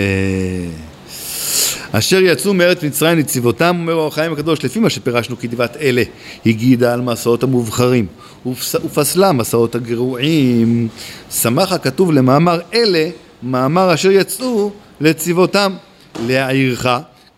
אשר 1.91 2.21
יצאו 2.21 2.53
מארץ 2.53 2.83
מצרים 2.83 3.19
לצבאותם, 3.19 3.77
אומר 3.79 3.93
אור 3.93 4.07
החיים 4.07 4.33
הקדוש, 4.33 4.65
לפי 4.65 4.79
מה 4.79 4.89
שפירשנו 4.89 5.39
כתיבת 5.39 5.77
אלה, 5.77 6.03
הגידה 6.45 6.93
על 6.93 7.01
מסעות 7.01 7.43
המובחרים, 7.43 8.05
ופס, 8.45 8.75
ופסלה 8.75 9.31
מסעות 9.31 9.75
הגרועים. 9.75 10.87
שמח 11.31 11.71
הכתוב 11.71 12.11
למאמר 12.11 12.59
אלה, 12.73 13.09
מאמר 13.43 13.93
אשר 13.93 14.11
יצאו 14.11 14.71
לצבאותם, 15.01 15.73
להעירך, 16.27 16.87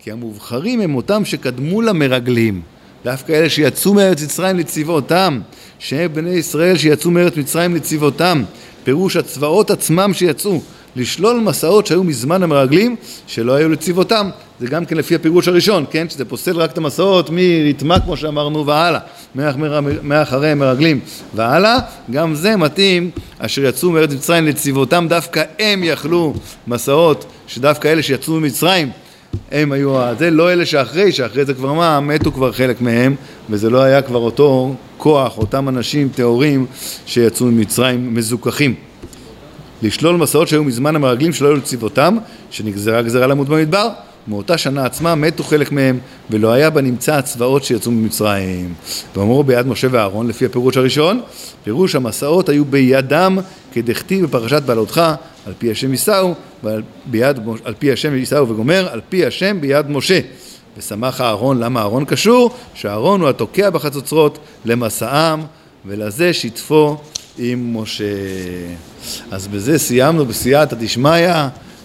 כי 0.04 0.12
המובחרים 0.12 0.82
הם 0.82 0.96
אותם 0.96 1.26
שקדמו 1.26 1.82
למרגלים. 1.82 2.62
דווקא 3.04 3.32
אלה 3.32 3.50
שיצאו 3.50 3.94
מארץ 3.94 4.24
מצרים 4.24 4.58
לצבאותם, 4.58 5.39
שהם 5.80 6.13
בני 6.13 6.30
ישראל 6.30 6.78
שיצאו 6.78 7.12
מארץ 7.12 7.38
מצרים 7.38 7.76
לצבאותם, 7.76 8.44
פירוש 8.84 9.16
הצבאות 9.16 9.72
עצמם 9.72 10.12
שיצאו, 10.13 10.62
לשלול 10.96 11.39
מסעות 11.39 11.88
שהיו 11.88 12.04
מזמן 12.04 12.44
המרגלים 12.44 12.96
שלא 13.28 13.54
היו 13.54 13.70
לצבאותם, 13.70 14.30
זה 14.60 14.68
גם 14.68 14.86
כן 14.86 14.98
לפי 14.98 15.16
הפירוש 15.16 15.48
הראשון, 15.48 15.86
כן? 15.92 16.10
שזה 16.10 16.26
פוסל 16.26 16.58
רק 16.58 16.72
את 16.72 16.78
המסעות 16.78 17.30
מרתמה 17.32 18.00
כמו 18.00 18.18
שאמרנו 18.18 18.66
והלאה, 18.66 19.00
מאח- 19.36 19.56
מאחרי 20.04 20.50
המרגלים 20.50 21.00
והלאה, 21.36 21.80
גם 22.12 22.36
זה 22.36 22.56
מתאים 22.56 23.12
אשר 23.39 23.66
יצאו 23.66 23.92
מארץ 23.92 24.12
מצרים 24.13 24.48
לצבאותם, 24.48 25.06
דווקא 25.10 25.44
הם 25.60 25.84
יכלו 25.84 26.34
מסעות 26.68 27.26
שדווקא 27.48 27.88
אלה 27.88 28.04
שיצאו 28.04 28.34
ממצרים 28.34 28.89
הם 29.52 29.72
היו, 29.72 30.17
זה 30.19 30.32
לא 30.32 30.54
אלה 30.54 30.65
שאחרי, 30.65 31.12
שאחרי 31.12 31.46
זה 31.46 31.54
כבר 31.54 31.74
מה, 31.74 32.00
מתו 32.00 32.32
כבר 32.32 32.52
חלק 32.52 32.82
מהם, 32.82 33.15
וזה 33.50 33.69
לא 33.69 33.82
היה 33.82 34.02
כבר 34.02 34.19
אותו 34.19 34.76
כוח, 34.98 35.38
אותם 35.38 35.69
אנשים 35.69 36.10
טהורים 36.15 36.65
שיצאו 37.06 37.46
ממצרים 37.46 38.15
מזוכחים. 38.15 38.76
לשלול 39.82 40.15
מסעות 40.15 40.48
שהיו 40.48 40.63
מזמן 40.63 40.96
המרגלים 40.96 41.34
שלא 41.34 41.48
היו 41.48 41.56
לצבאותם, 41.56 42.17
שנגזרה 42.52 43.02
גזרה 43.02 43.28
למות 43.28 43.50
במדבר. 43.50 43.89
מאותה 44.28 44.58
שנה 44.58 44.86
עצמה 44.86 45.15
מתו 45.15 45.43
חלק 45.43 45.72
מהם, 45.72 46.00
ולא 46.30 46.52
היה 46.52 46.69
בנמצא 46.69 47.15
הצבאות 47.15 47.63
שיצאו 47.63 47.91
ממצרים. 47.91 48.74
ואמרו 49.15 49.43
ביד 49.43 49.67
משה 49.67 49.88
ואהרון, 49.91 50.28
לפי 50.28 50.46
הפירוש 50.46 50.78
הראשון, 50.78 51.22
פירוש 51.63 51.96
המסעות 51.96 52.50
היו 52.50 52.65
בידם, 52.65 53.38
כדכתיב 53.74 54.26
בפרשת 54.26 54.63
בעלותך, 54.63 55.02
על 55.45 55.53
פי 55.58 55.71
השם 55.71 55.91
יישאו, 55.91 56.34
על 57.63 57.73
פי 57.79 57.91
השם 57.91 58.15
יישאו 58.15 58.49
וגומר, 58.49 58.88
על 58.91 59.01
פי 59.10 59.25
השם 59.25 59.62
ביד 59.62 59.89
משה. 59.89 60.19
ושמח 60.77 61.21
אהרון, 61.21 61.60
למה 61.60 61.79
אהרון 61.79 62.06
קשור? 62.06 62.56
שאהרון 62.73 63.21
הוא 63.21 63.29
התוקע 63.29 63.69
בחצוצרות 63.69 64.38
למסעם, 64.65 65.41
ולזה 65.86 66.34
שיתפו 66.34 66.97
עם 67.38 67.77
משה. 67.77 68.06
אז 69.32 69.47
בזה 69.47 69.79
סיימנו 69.79 70.25
בסייעתא 70.25 70.75
דשמיא 70.75 71.27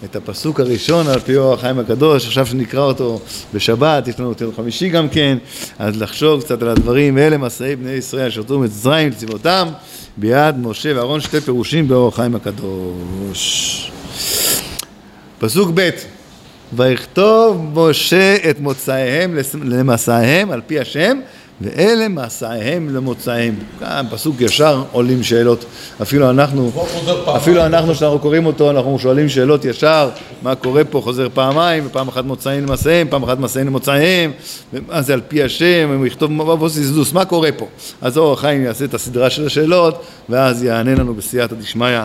את 0.05 0.15
הפסוק 0.15 0.59
הראשון 0.59 1.07
על 1.07 1.19
פי 1.19 1.37
אור 1.37 1.53
החיים 1.53 1.79
הקדוש, 1.79 2.27
עכשיו 2.27 2.45
שנקרא 2.45 2.81
אותו 2.81 3.19
בשבת, 3.53 4.07
יש 4.07 4.19
לנו 4.19 4.33
יום 4.41 4.55
חמישי 4.55 4.89
גם 4.89 5.09
כן, 5.09 5.37
אז 5.79 6.01
לחשוב 6.01 6.41
קצת 6.41 6.61
על 6.61 6.67
הדברים, 6.67 7.17
אלה 7.17 7.37
מסעי 7.37 7.75
בני 7.75 7.91
ישראל 7.91 8.29
שרתו 8.29 8.59
מצרים 8.59 9.09
לצבאותם 9.09 9.67
ביד 10.17 10.55
משה 10.57 10.91
ואהרון, 10.95 11.21
שתי 11.21 11.41
פירושים 11.41 11.87
באור 11.87 12.07
החיים 12.07 12.35
הקדוש. 12.35 13.91
פסוק 15.39 15.71
ב' 15.73 15.89
ויכתוב 16.73 17.71
משה 17.75 18.35
את 18.49 18.59
מוצאיהם 18.59 19.37
למסעיהם 19.63 20.51
על 20.51 20.61
פי 20.67 20.79
השם 20.79 21.19
ואלה 21.61 22.07
מסעיהם 22.07 22.95
למוצאיהם. 22.95 23.55
כאן 23.79 24.05
פסוק 24.11 24.41
ישר 24.41 24.83
עולים 24.91 25.23
שאלות. 25.23 25.65
אפילו 26.01 26.29
אנחנו. 26.29 26.71
אפילו 27.35 27.65
אנחנו 27.65 27.95
שאנחנו 27.95 28.19
קוראים 28.19 28.45
אותו, 28.45 28.69
אנחנו 28.71 28.99
שואלים 28.99 29.29
שאלות 29.29 29.65
ישר, 29.65 30.09
מה 30.41 30.55
קורה 30.55 30.83
פה, 30.83 31.01
חוזר 31.03 31.27
פעמיים, 31.33 31.83
ופעם 31.87 32.07
אחת 32.07 32.25
מוצאים 32.25 32.65
למסעיהם, 32.65 33.07
פעם 33.09 33.23
אחת 33.23 33.39
מסעיהם 33.39 33.67
למוצאיהם, 33.67 34.31
ומה 34.73 35.01
זה 35.01 35.13
על 35.13 35.21
פי 35.27 35.43
השם, 35.43 35.95
הוא 35.97 36.05
יכתוב 36.05 36.31
מבוא 36.31 36.69
סיסדוס, 36.69 37.13
מה 37.13 37.25
קורה 37.25 37.51
פה? 37.51 37.67
אז 38.01 38.17
אור 38.17 38.33
החיים 38.33 38.63
יעשה 38.63 38.85
את 38.85 38.93
הסדרה 38.93 39.29
של 39.29 39.45
השאלות, 39.45 40.05
ואז 40.29 40.63
יענה 40.63 40.95
לנו 40.95 41.13
בסייעתא 41.13 41.55
דשמיא 41.55 41.99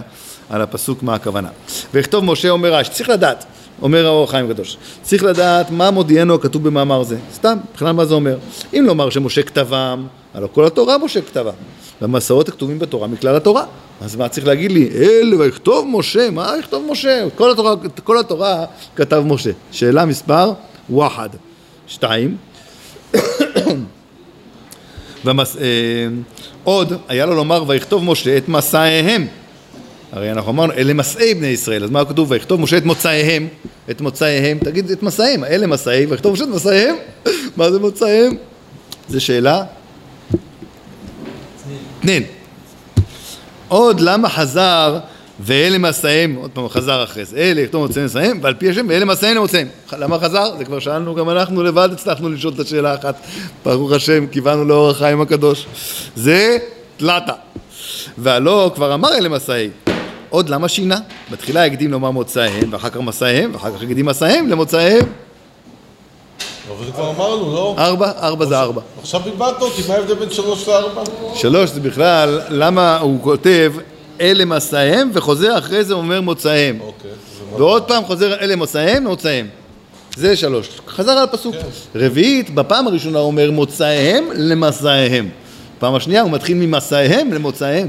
על 0.50 0.62
הפסוק 0.62 1.02
מה 1.02 1.14
הכוונה. 1.14 1.48
ויכתוב 1.94 2.24
משה 2.24 2.50
אומר 2.50 2.74
רש"י, 2.74 2.90
צריך 2.90 3.08
לדעת 3.08 3.44
אומר 3.82 4.06
האור 4.06 4.24
החיים 4.24 4.50
הקדוש. 4.50 4.76
צריך 5.02 5.22
לדעת 5.22 5.70
מה 5.70 5.90
מודיענו 5.90 6.34
הכתוב 6.34 6.64
במאמר 6.68 7.02
זה. 7.02 7.16
סתם, 7.34 7.58
מבחינת 7.70 7.94
מה 7.94 8.04
זה 8.04 8.14
אומר. 8.14 8.37
אם 8.74 8.84
לומר 8.87 9.10
שמשה 9.10 9.42
כתבם, 9.42 10.06
הלוא 10.34 10.48
כל 10.52 10.66
התורה 10.66 10.98
משה 10.98 11.20
כתבה. 11.20 11.52
והמסעות 12.00 12.48
הכתובים 12.48 12.78
בתורה 12.78 13.06
מכלל 13.06 13.37
התורה. 13.37 13.64
אז 14.00 14.16
מה 14.16 14.28
צריך 14.28 14.46
להגיד 14.46 14.72
לי? 14.72 14.88
אל 14.94 15.34
ויכתוב 15.38 15.87
משה, 15.88 16.30
מה 16.30 16.52
יכתוב 16.58 16.87
משה? 16.90 17.24
כל 17.34 17.50
התורה, 17.50 17.74
כל 18.04 18.18
התורה 18.18 18.64
כתב 18.96 19.22
משה. 19.26 19.50
שאלה 19.72 20.04
מספר 20.04 20.52
וואחד. 20.90 21.28
שתיים. 21.87 22.37
ומס, 25.24 25.56
אה, 25.56 25.62
עוד 26.64 26.92
היה 27.08 27.26
לו 27.26 27.34
לומר 27.34 27.64
ויכתוב 27.66 28.04
משה 28.04 28.37
את 28.37 28.48
מסעיהם 28.48 29.26
הרי 30.14 30.33
אנחנו 30.33 30.50
אמרנו 30.50 30.72
אלה 30.72 30.94
מסעי 30.94 31.35
בני 31.35 31.46
ישראל 31.46 31.85
אז 31.85 31.90
מה 31.90 32.05
כתוב 32.05 32.31
ויכתוב 32.31 32.61
משה 32.61 32.77
את 32.77 32.85
מוצאיהם 32.85 33.48
את 33.90 34.00
מוצאיהם 34.00 34.59
תגיד 34.59 34.90
את 34.90 35.03
מסעיהם 35.03 35.44
אלה 35.44 35.66
מסעי 35.66 36.07
ויכתוב 36.07 36.33
משה 36.33 36.44
את 36.44 36.48
מסעיהם 36.48 36.96
מה 37.57 37.70
זה 37.70 37.79
מוצאיהם? 37.81 38.37
זו 39.09 39.20
שאלה 39.20 39.62
תנין 42.00 42.22
עוד 43.68 44.00
למה 44.00 44.29
חזר 44.29 44.98
ואלה 45.40 45.79
מסעיהם, 45.79 46.35
עוד 46.35 46.50
פעם 46.50 46.68
חזר 46.68 47.05
אחרי 47.05 47.24
זה, 47.24 47.37
אלה 47.37 47.61
יכתוב 47.61 47.87
מוצאיהם 47.87 48.07
מסעיהם, 48.07 48.38
ועל 48.42 48.55
פי 48.55 48.70
השם 48.70 48.87
ואלה 48.88 49.05
מסעיהם 49.05 49.37
למוצאיהם. 49.37 49.68
למה 49.98 50.18
חזר? 50.18 50.57
זה 50.59 50.64
כבר 50.64 50.79
שאלנו, 50.79 51.14
גם 51.14 51.31
אנחנו 51.31 51.62
לבד 51.62 51.88
הצלחנו 51.92 52.29
לשאול 52.29 52.55
את 52.55 52.61
השאלה 52.61 52.94
אחת. 52.94 53.14
ברוך 53.64 53.92
השם, 53.92 54.27
קיוונו 54.27 54.64
לאור 54.64 54.90
החיים 54.90 55.20
הקדוש. 55.20 55.66
זה 56.16 56.59
תלתה. 56.96 57.33
והלא 58.18 58.72
כבר 58.74 58.94
אמר 58.94 59.14
אלה 59.14 59.29
מסעי. 59.29 59.70
עוד 60.34 60.48
למה 60.48 60.68
שינה? 60.68 60.98
בתחילה 61.30 61.64
הקדים 61.64 61.90
לומר 61.90 62.10
מוצאיהם, 62.10 62.72
ואחר 62.72 62.88
כך 62.88 62.96
מסעיהם, 62.96 63.50
ואחר 63.54 63.76
כך 63.76 63.82
הקדים 63.82 64.06
מסעיהם 64.06 64.48
למוצאיהם. 64.48 65.06
אבל 66.68 66.86
זה 66.86 66.92
כבר 66.92 67.10
אמרנו, 67.10 67.54
לא? 67.54 67.74
ארבע, 67.78 68.10
ארבע 68.10 68.46
זה 68.46 68.58
ארבע. 68.58 68.80
עכשיו 69.00 69.20
בלבלת 69.20 69.62
אותי, 69.62 69.82
מה 69.88 69.94
ההבדל 69.94 70.14
בין 70.14 70.30
שלוש 70.30 70.68
לארבע? 70.68 71.02
שלוש 71.34 71.70
זה 71.70 71.80
בכלל, 71.80 72.40
למה 72.50 72.98
הוא 72.98 73.22
כותב 73.22 73.72
אלה 74.20 74.44
מסעיהם, 74.44 75.10
וחוזר 75.12 75.58
אחרי 75.58 75.84
זה 75.84 75.94
אומר 75.94 76.20
מוצאיהם. 76.20 76.78
אוקיי. 76.80 77.10
ועוד 77.56 77.82
פעם 77.82 78.04
חוזר 78.04 78.34
אלה 78.40 78.56
מוצאיהם, 78.56 79.04
מוצאיהם. 79.04 79.46
זה 80.16 80.36
שלוש. 80.36 80.68
חזר 80.88 81.12
על 81.12 81.24
הפסוק. 81.24 81.54
רביעית, 81.94 82.54
בפעם 82.54 82.86
הראשונה 82.86 83.18
הוא 83.18 83.26
אומר 83.26 83.50
מוצאיהם 83.50 84.24
למסעיהם. 84.34 85.28
פעם 85.78 85.94
השנייה 85.94 86.22
הוא 86.22 86.30
מתחיל 86.30 86.56
ממסעיהם 86.56 87.32
למוצאיהם. 87.32 87.88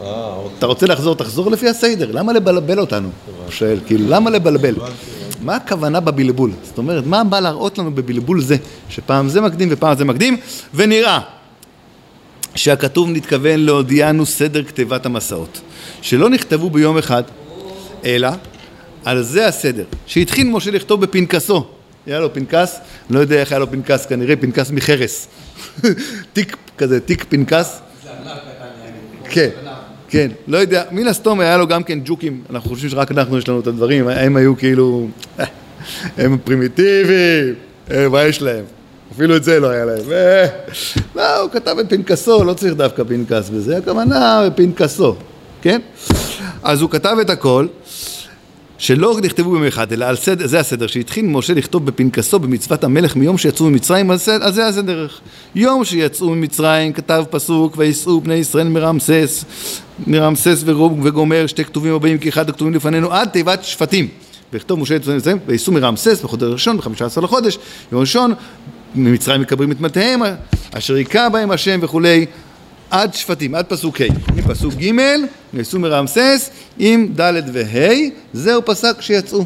אה, 0.00 0.34
אוקיי. 0.36 0.58
אתה 0.58 0.66
רוצה 0.66 0.86
לחזור, 0.86 1.14
תחזור 1.14 1.50
לפי 1.50 1.68
הסדר. 1.68 2.10
למה 2.12 2.32
לבלבל 2.32 2.80
אותנו? 2.80 3.08
הוא 3.26 3.50
שואל, 3.50 3.78
כאילו, 3.86 4.04
למה 4.08 4.30
לבלבל? 4.30 4.74
מה 5.42 5.56
הכוונה 5.56 6.00
בבלבול? 6.00 6.50
זאת 6.62 6.78
אומרת, 6.78 7.06
מה 7.06 7.24
בא 7.24 7.40
להראות 7.40 7.78
לנו 7.78 7.94
בבלבול 7.94 8.40
זה, 8.40 8.56
שפעם 8.88 9.28
זה 9.28 9.40
מקדים 9.40 9.68
ופעם 9.70 9.96
זה 9.96 10.04
מקדים, 10.04 10.36
ונראה 10.74 11.20
שהכתוב 12.54 13.10
נתכוון 13.10 13.60
להודיענו 13.60 14.26
סדר 14.26 14.64
כתיבת 14.64 15.06
המסעות, 15.06 15.60
שלא 16.02 16.30
נכתבו 16.30 16.70
ביום 16.70 16.98
אחד, 16.98 17.22
אלא 18.04 18.28
על 19.04 19.22
זה 19.22 19.46
הסדר, 19.46 19.84
שהתחיל 20.06 20.46
משה 20.46 20.70
לכתוב 20.70 21.00
בפנקסו. 21.00 21.66
היה 22.06 22.20
לו 22.20 22.34
פנקס, 22.34 22.78
לא 23.10 23.18
יודע 23.18 23.36
איך 23.36 23.52
היה 23.52 23.58
לו 23.58 23.70
פנקס, 23.70 24.06
כנראה 24.06 24.36
פנקס 24.36 24.70
מחרס. 24.70 25.28
תיק 26.32 26.56
כזה, 26.78 27.00
תיק 27.00 27.24
פנקס. 27.28 27.80
זה 28.04 28.10
ענק 28.10 28.38
קטן, 28.38 28.66
יעני. 28.84 29.30
כן, 29.30 29.67
כן, 30.10 30.30
לא 30.48 30.58
יודע, 30.58 30.82
מן 30.90 31.06
הסתום 31.06 31.40
היה 31.40 31.56
לו 31.56 31.66
גם 31.66 31.82
כן 31.82 31.98
ג'וקים, 32.04 32.42
אנחנו 32.50 32.70
חושבים 32.70 32.90
שרק 32.90 33.10
אנחנו 33.10 33.38
יש 33.38 33.48
לנו 33.48 33.60
את 33.60 33.66
הדברים, 33.66 34.08
הם 34.08 34.36
היו 34.36 34.56
כאילו, 34.56 35.08
אה, 35.40 35.44
הם 36.16 36.38
פרימיטיביים, 36.44 37.54
אה, 37.90 38.08
מה 38.08 38.22
יש 38.22 38.42
להם? 38.42 38.64
אפילו 39.12 39.36
את 39.36 39.44
זה 39.44 39.60
לא 39.60 39.68
היה 39.68 39.84
להם. 39.84 40.12
אה, 40.12 40.46
לא, 41.16 41.40
הוא 41.40 41.50
כתב 41.50 41.76
בפנקסו, 41.78 42.44
לא 42.44 42.54
צריך 42.54 42.74
דווקא 42.74 43.02
פנקס 43.04 43.48
בזה, 43.48 43.78
הכוונה 43.78 44.42
בפנקסו, 44.46 45.14
כן? 45.62 45.80
אז 46.62 46.82
הוא 46.82 46.90
כתב 46.90 47.16
את 47.20 47.30
הכל, 47.30 47.66
שלא 48.78 49.16
נכתבו 49.22 49.50
ביום 49.50 49.64
אחד, 49.64 49.92
אלא 49.92 50.04
על 50.04 50.16
סדר, 50.16 50.46
זה 50.46 50.60
הסדר, 50.60 50.86
שהתחיל 50.86 51.24
משה 51.24 51.54
לכתוב 51.54 51.86
בפנקסו 51.86 52.38
במצוות 52.38 52.84
המלך 52.84 53.16
מיום 53.16 53.38
שיצאו 53.38 53.70
ממצרים, 53.70 54.10
אז 54.10 54.28
אז 54.40 54.54
זה 54.54 54.66
הסדר. 54.66 55.06
יום 55.54 55.84
שיצאו 55.84 56.30
ממצרים, 56.30 56.92
כתב 56.92 57.24
פסוק, 57.30 57.74
ויסעו 57.76 58.20
בני 58.20 58.34
ישראל 58.34 58.68
מרמסס, 58.68 59.44
מרמסס 60.06 60.64
וגומר, 61.02 61.46
שתי 61.46 61.64
כתובים 61.64 61.94
הבאים 61.94 62.18
כאחד 62.18 62.48
הכתובים 62.48 62.74
לפנינו, 62.74 63.12
עד 63.12 63.28
תיבת 63.28 63.64
שפטים. 63.64 64.08
ויכתוב 64.52 64.80
משה 64.80 64.96
את 64.96 65.06
מצרים, 65.06 65.38
ויסעו 65.46 65.72
מרמסס 65.72 66.22
בחודש 66.22 66.42
ראשון, 66.42 66.76
בחמישה 66.76 67.06
עשר 67.06 67.20
לחודש, 67.20 67.58
יום 67.92 68.00
ראשון, 68.00 68.34
ממצרים 68.94 69.40
מקברים 69.40 69.72
את 69.72 69.80
מטהיהם, 69.80 70.20
אשר 70.72 70.94
היכה 70.94 71.28
בהם 71.28 71.50
השם 71.50 71.78
וכולי, 71.82 72.26
עד 72.90 73.14
שפטים, 73.14 73.54
עד 73.54 73.64
פסוק 73.68 74.00
ה', 74.00 74.04
מפסוק 74.36 74.74
ג' 74.74 74.90
נעשו 75.52 75.78
מרמסס 75.78 76.50
עם 76.78 77.08
ד' 77.20 77.42
וה', 77.52 77.94
זהו 78.32 78.62
פסק 78.64 79.00
שיצאו. 79.00 79.44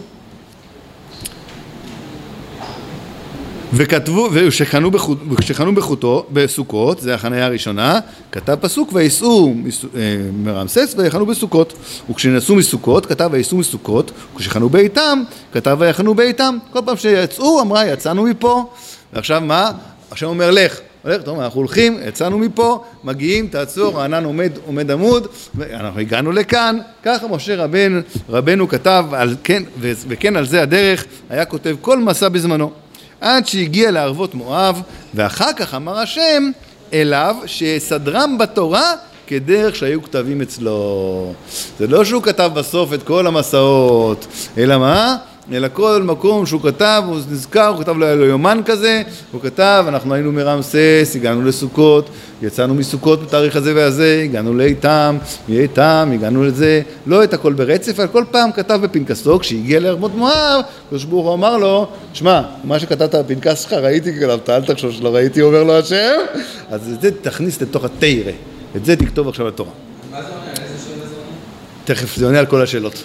וכתבו, 3.74 4.28
וכשחנו 4.32 4.90
בחו- 4.90 5.14
וכשחנו 5.30 5.74
בחוטו, 5.74 6.26
בסוכות, 6.32 7.00
זה 7.00 7.14
החניה 7.14 7.46
הראשונה, 7.46 8.00
כתב 8.32 8.56
פסוק 8.60 8.90
וייסעו 8.92 9.54
אה, 9.94 10.00
מרמסס 10.32 10.94
ויחנו 10.98 11.26
בסוכות. 11.26 11.72
וכשנסעו 12.10 12.56
מסוכות, 12.56 13.06
כתב 13.06 13.28
וייסעו 13.32 13.58
מסוכות, 13.58 14.10
וכשחנו 14.34 14.68
ביתם, 14.68 15.22
כתב 15.52 15.76
ויחנו 15.80 16.14
ביתם. 16.14 16.58
כל 16.72 16.78
פעם 16.84 16.96
שיצאו, 16.96 17.60
אמרה 17.60 17.86
יצאנו 17.86 18.22
מפה, 18.22 18.70
ועכשיו 19.12 19.40
מה? 19.40 19.70
עכשיו 20.10 20.28
אומר 20.28 20.50
לך. 20.50 20.80
הולך, 21.02 21.22
טוב, 21.22 21.40
אנחנו 21.40 21.60
הולכים, 21.60 21.98
יצאנו 22.08 22.38
מפה, 22.38 22.84
מגיעים, 23.04 23.46
תעצור, 23.46 24.00
הענן 24.00 24.24
עומד, 24.24 24.52
עומד 24.66 24.90
עמוד, 24.90 25.26
ואנחנו 25.54 26.00
הגענו 26.00 26.32
לכאן, 26.32 26.78
ככה 27.02 27.28
משה 27.28 27.56
רבן, 27.56 28.00
רבנו 28.28 28.68
כתב, 28.68 29.04
על, 29.12 29.36
כן, 29.44 29.62
וכן 29.80 30.36
על 30.36 30.46
זה 30.46 30.62
הדרך, 30.62 31.04
היה 31.30 31.44
כותב 31.44 31.76
כל 31.80 31.98
מסע 31.98 32.28
בזמנו. 32.28 32.81
עד 33.22 33.46
שהגיע 33.46 33.90
לערבות 33.90 34.34
מואב, 34.34 34.82
ואחר 35.14 35.52
כך 35.56 35.74
אמר 35.74 35.98
השם 35.98 36.50
אליו 36.92 37.36
שיסדרם 37.46 38.38
בתורה 38.38 38.92
כדרך 39.26 39.76
שהיו 39.76 40.02
כתבים 40.02 40.42
אצלו. 40.42 41.32
זה 41.78 41.86
לא 41.86 42.04
שהוא 42.04 42.22
כתב 42.22 42.50
בסוף 42.54 42.92
את 42.92 43.02
כל 43.02 43.26
המסעות, 43.26 44.26
אלא 44.58 44.78
מה? 44.78 45.16
אלא 45.52 45.68
כל 45.72 46.02
מקום 46.04 46.46
שהוא 46.46 46.60
כתב, 46.62 47.02
הוא 47.06 47.16
נזכר, 47.30 47.66
הוא 47.66 47.80
כתב 47.80 47.96
לו, 47.96 48.06
היה 48.06 48.14
לו 48.14 48.24
יומן 48.24 48.60
כזה, 48.64 49.02
הוא 49.32 49.40
כתב, 49.40 49.84
אנחנו 49.88 50.14
היינו 50.14 50.32
מרמסס, 50.32 51.12
הגענו 51.14 51.44
לסוכות, 51.44 52.10
יצאנו 52.42 52.74
מסוכות 52.74 53.22
בתאריך 53.22 53.56
הזה 53.56 53.72
והזה, 53.74 54.20
הגענו 54.24 54.54
לאיתם, 54.54 55.18
מאיתם, 55.48 56.10
הגענו 56.14 56.44
לזה, 56.44 56.82
לא 57.06 57.24
את 57.24 57.34
הכל 57.34 57.52
ברצף, 57.52 58.00
אבל 58.00 58.08
כל 58.08 58.24
פעם 58.30 58.52
כתב 58.52 58.78
בפנקסו, 58.82 59.38
כשהגיע 59.38 59.80
לארמות 59.80 60.14
מואב, 60.14 60.60
הקדוש 60.86 61.04
ברוך 61.04 61.26
הוא 61.26 61.34
אמר 61.34 61.56
לו, 61.56 61.86
שמע, 62.12 62.42
מה 62.64 62.78
שכתבת 62.78 63.14
בפנקס 63.14 63.60
שלך 63.60 63.72
ראיתי 63.72 64.12
כתבת, 64.20 64.50
אל 64.50 64.64
תחשוב 64.64 64.92
שלא 64.92 65.14
ראיתי, 65.14 65.42
אומר 65.42 65.64
לו 65.64 65.78
השם, 65.78 66.20
אז 66.70 66.92
את 66.92 67.00
זה 67.00 67.10
תכניס 67.22 67.62
לתוך 67.62 67.84
התרא, 67.84 68.32
את 68.76 68.84
זה 68.84 68.96
תכתוב 68.96 69.28
עכשיו 69.28 69.48
לתורה. 69.48 69.70
מה 70.10 70.22
זה 70.22 70.28
עונה? 70.28 70.50
איזה 70.50 70.84
שאלה 70.84 71.06
זה 71.06 71.14
עונה? 71.14 71.36
תכף, 71.84 72.16
זה 72.16 72.26
עונה 72.26 72.38
על 72.38 72.46
כל 72.46 72.62
השאלות. 72.62 73.02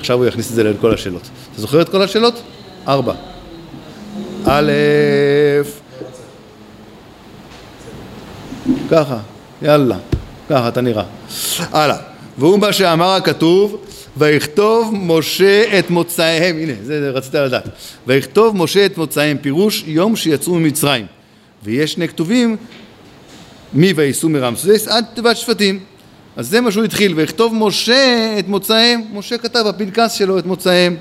עכשיו 0.00 0.16
הוא 0.16 0.26
יכניס 0.26 0.50
את 0.50 0.54
זה 0.54 0.64
לכל 0.64 0.94
השאלות. 0.94 1.22
אתה 1.52 1.60
זוכר 1.60 1.80
את 1.80 1.88
כל 1.88 2.02
השאלות? 2.02 2.42
ארבע. 2.88 3.14
א', 4.44 4.72
ככה, 8.90 9.18
יאללה, 9.62 9.96
ככה 10.48 10.68
אתה 10.68 10.80
נראה. 10.80 11.04
הלאה. 11.72 11.96
והוא 12.38 12.58
מה 12.58 12.72
שאמר 12.72 13.10
הכתוב, 13.10 13.84
ויכתוב 14.16 14.94
משה 14.94 15.78
את 15.78 15.90
מוצאיהם, 15.90 16.56
הנה, 16.56 16.72
זה 16.82 17.10
רצית 17.10 17.34
לדעת. 17.34 17.68
ויכתוב 18.06 18.56
משה 18.56 18.86
את 18.86 18.98
מוצאיהם, 18.98 19.38
פירוש 19.38 19.84
יום 19.86 20.16
שיצאו 20.16 20.54
ממצרים. 20.54 21.06
ויש 21.62 21.92
שני 21.92 22.08
כתובים, 22.08 22.56
מי 23.72 23.92
וייסעו 23.92 24.28
מרמסס 24.28 24.88
עד 24.88 25.04
תיבת 25.14 25.36
שפטים. 25.36 25.80
אז 26.36 26.48
זה 26.48 26.60
מה 26.60 26.70
שהוא 26.70 26.84
התחיל, 26.84 27.14
ויכתוב 27.14 27.54
משה 27.54 28.34
את 28.38 28.48
מוצאיהם, 28.48 29.02
משה 29.12 29.38
כתב 29.38 29.64
בפנקס 29.68 30.12
שלו 30.12 30.38
את 30.38 30.46
מוצאיהם. 30.46 30.96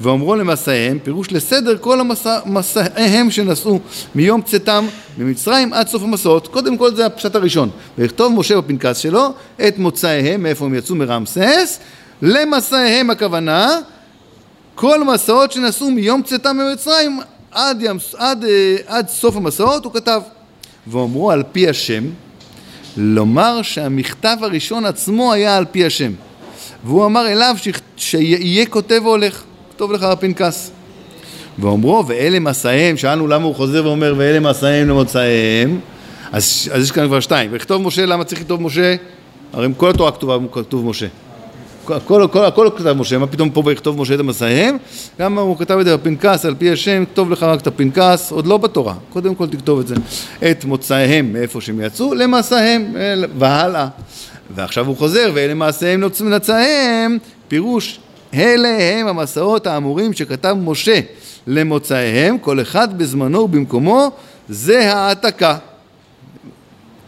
ואומרו 0.00 0.36
למסעיהם, 0.36 0.98
פירוש 0.98 1.32
לסדר 1.32 1.78
כל 1.80 2.00
המסע, 2.00 2.38
מסעיהם 2.46 3.30
שנסעו 3.30 3.80
מיום 4.14 4.42
צאתם 4.42 4.86
ממצרים 5.18 5.72
עד 5.72 5.88
סוף 5.88 6.02
המסעות. 6.02 6.48
קודם 6.48 6.76
כל 6.76 6.94
זה 6.94 7.06
הפשט 7.06 7.34
הראשון. 7.34 7.70
ויכתוב 7.98 8.32
משה 8.32 8.60
בפנקס 8.60 8.96
שלו 8.96 9.32
את 9.68 9.78
מוצאיהם, 9.78 10.42
מאיפה 10.42 10.64
הם 10.64 10.74
יצאו 10.74 10.94
מרמסס, 10.94 11.78
למסעיהם 12.22 13.10
הכוונה, 13.10 13.78
כל 14.74 15.04
מסעות 15.04 15.52
שנסעו 15.52 15.90
מיום 15.90 16.22
צאתם 16.22 16.56
ממצרים 16.56 17.20
עד, 17.50 17.82
ים, 17.82 17.96
עד, 18.16 18.44
אה, 18.44 18.76
עד 18.86 19.08
סוף 19.08 19.36
המסעות, 19.36 19.84
הוא 19.84 19.92
כתב. 19.92 20.20
ואומרו 20.86 21.30
על 21.30 21.42
פי 21.52 21.68
השם, 21.68 22.04
לומר 22.96 23.62
שהמכתב 23.62 24.36
הראשון 24.42 24.84
עצמו 24.84 25.32
היה 25.32 25.56
על 25.56 25.64
פי 25.70 25.86
השם. 25.86 26.12
והוא 26.84 27.06
אמר 27.06 27.28
אליו 27.28 27.54
ש... 27.58 27.68
שיהיה 27.96 28.66
כותב 28.66 29.00
והולך. 29.04 29.42
כתוב 29.74 29.92
לך 29.92 30.02
בפנקס. 30.02 30.70
ואומרו, 31.58 32.04
ואלה 32.06 32.38
מסעיהם, 32.38 32.96
שאלנו 32.96 33.26
למה 33.26 33.44
הוא 33.44 33.54
חוזר 33.54 33.86
ואומר, 33.86 34.14
ואלה 34.16 34.40
מסעיהם 34.40 34.88
למוצאיהם, 34.88 35.80
אז, 36.32 36.68
אז 36.72 36.84
יש 36.84 36.90
כאן 36.90 37.06
כבר 37.06 37.20
שתיים. 37.20 37.50
וכתוב 37.52 37.82
משה, 37.82 38.06
למה 38.06 38.24
צריך 38.24 38.40
לכתוב 38.40 38.62
משה? 38.62 38.94
הרי 39.52 39.68
כל 39.76 39.90
התורה 39.90 40.12
כתובה, 40.12 40.36
כתוב 40.52 40.86
משה. 40.86 41.06
הכל, 41.92 42.22
הכל, 42.22 42.44
הכל, 42.44 42.68
כתב 42.76 42.92
משה, 42.92 43.18
מה 43.18 43.26
פתאום 43.26 43.50
פה 43.50 43.62
ויכתוב 43.66 44.00
משה 44.00 44.14
את 44.14 44.20
המסעיהם? 44.20 44.76
גם 45.20 45.38
הוא 45.38 45.58
כתב 45.58 45.78
את 45.78 45.84
זה 45.84 45.96
בפנקס, 45.96 46.44
על 46.44 46.54
פי 46.58 46.70
השם, 46.70 47.04
כתוב 47.04 47.30
לך 47.30 47.42
רק 47.42 47.60
את 47.60 47.66
הפנקס, 47.66 48.32
עוד 48.32 48.46
לא 48.46 48.56
בתורה, 48.56 48.94
קודם 49.12 49.34
כל 49.34 49.46
תכתוב 49.46 49.80
את 49.80 49.86
זה. 49.86 49.94
את 50.50 50.64
מוצאיהם, 50.64 51.32
מאיפה 51.32 51.60
שהם 51.60 51.80
יצאו, 51.80 52.14
למסעיהם, 52.14 52.94
והלאה. 53.38 53.88
ועכשיו 54.54 54.86
הוא 54.86 54.96
חוזר, 54.96 55.30
ואלה 55.34 55.54
מעשיהם 55.54 56.04
נצאיהם, 56.24 57.18
פירוש, 57.48 58.00
אלה 58.34 58.68
הם 58.68 59.06
המסעות 59.06 59.66
האמורים 59.66 60.12
שכתב 60.12 60.56
משה 60.60 61.00
למוצאיהם, 61.46 62.38
כל 62.38 62.60
אחד 62.60 62.98
בזמנו 62.98 63.38
ובמקומו, 63.38 64.10
זה 64.48 64.94
העתקה. 64.94 65.56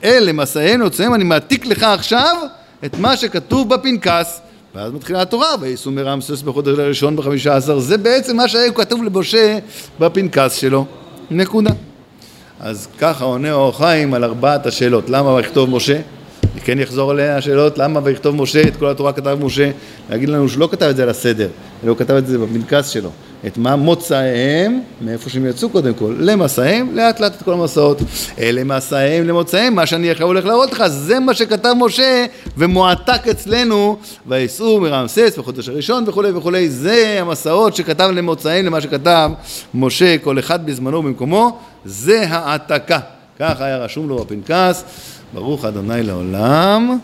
אלה 0.05 0.33
מסעיהם 0.33 0.81
נוצאיהם, 0.81 1.15
אני 1.15 1.25
מעתיק 1.25 1.67
לך 1.67 1.83
עכשיו 1.83 2.37
את 2.85 2.99
מה 2.99 3.17
שכתוב 3.17 3.75
בפנקס. 3.75 4.41
ואז 4.75 4.93
מתחילה 4.93 5.23
התורה, 5.23 5.49
וייסעו 5.61 5.93
מרמסס 5.93 6.43
בחודש 6.43 6.79
הראשון 6.79 7.17
בחמישה 7.17 7.57
עשר, 7.57 7.79
זה 7.79 7.99
בעצם 7.99 8.37
מה 8.37 8.49
שהיה 8.49 8.73
כתוב 8.73 9.05
למשה 9.05 9.59
בפנקס 10.01 10.53
שלו. 10.55 10.87
נקודה. 11.31 11.71
אז 12.61 12.89
ככה 12.99 13.25
עונה 13.25 13.53
אור 13.53 13.79
חיים 13.79 14.15
על 14.15 14.25
ארבעת 14.25 14.67
השאלות. 14.67 15.11
למה 15.11 15.35
ויכתוב 15.35 15.71
משה? 15.71 16.01
אני 16.53 16.61
כן 16.61 16.79
יחזור 16.79 17.11
עליה 17.11 17.37
השאלות, 17.37 17.79
למה 17.79 18.01
ויכתוב 18.05 18.37
משה, 18.37 18.63
את 18.63 18.77
כל 18.77 18.91
התורה 18.91 19.13
כתב 19.13 19.39
משה, 19.41 19.71
להגיד 20.11 20.29
לנו 20.29 20.49
שהוא 20.49 20.61
לא 20.61 20.69
כתב 20.73 20.87
את 20.87 20.97
זה 20.97 21.03
על 21.03 21.09
הסדר, 21.09 21.49
אלא 21.85 21.91
הוא 21.91 21.99
כתב 21.99 22.15
את 22.15 22.27
זה 22.27 22.39
בפנקס 22.39 22.89
שלו. 22.89 23.11
את 23.47 23.59
מה 23.59 23.77
מוצאיהם, 23.77 24.81
מאיפה 25.01 25.31
שהם 25.31 25.47
יצאו 25.47 25.69
קודם 25.69 25.95
כל, 25.95 26.15
למסעיהם, 26.19 26.97
לאט 26.97 27.21
לאט 27.21 27.35
את 27.37 27.43
כל 27.43 27.53
המסעות. 27.53 27.99
אלה 28.39 28.65
מסעיהם 28.65 29.29
למוצאיהם, 29.29 29.75
מה 29.75 29.87
שאני 29.87 30.11
עכשיו 30.11 30.27
הולך 30.27 30.45
להראות 30.45 30.73
לך, 30.73 30.87
זה 30.87 31.21
מה 31.21 31.35
שכתב 31.35 31.75
משה 31.79 32.27
ומועתק 32.57 33.29
אצלנו, 33.31 33.97
ויסעו 34.27 34.81
מרמסס 34.81 35.35
בחודש 35.39 35.69
הראשון 35.69 36.05
וכולי 36.07 36.31
וכולי, 36.31 36.69
זה 36.69 37.17
המסעות 37.21 37.77
שכתב 37.77 38.11
למוצאיהם, 38.15 38.67
למה 38.67 38.81
שכתב 38.81 39.31
משה, 39.75 40.19
כל 40.19 40.39
אחד 40.39 40.67
בזמנו 40.67 40.99
ובמקומו, 40.99 41.59
זה 41.85 42.25
העתקה. 42.29 42.99
כך 43.39 43.61
היה 43.61 43.79
רשום 43.79 44.09
לו 44.09 44.17
בפנקס, 44.19 44.85
ברוך 45.35 45.65
אדוני 45.65 46.03
לעולם, 46.03 46.99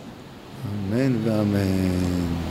אמן 0.65 1.15
ואמן. 1.23 2.48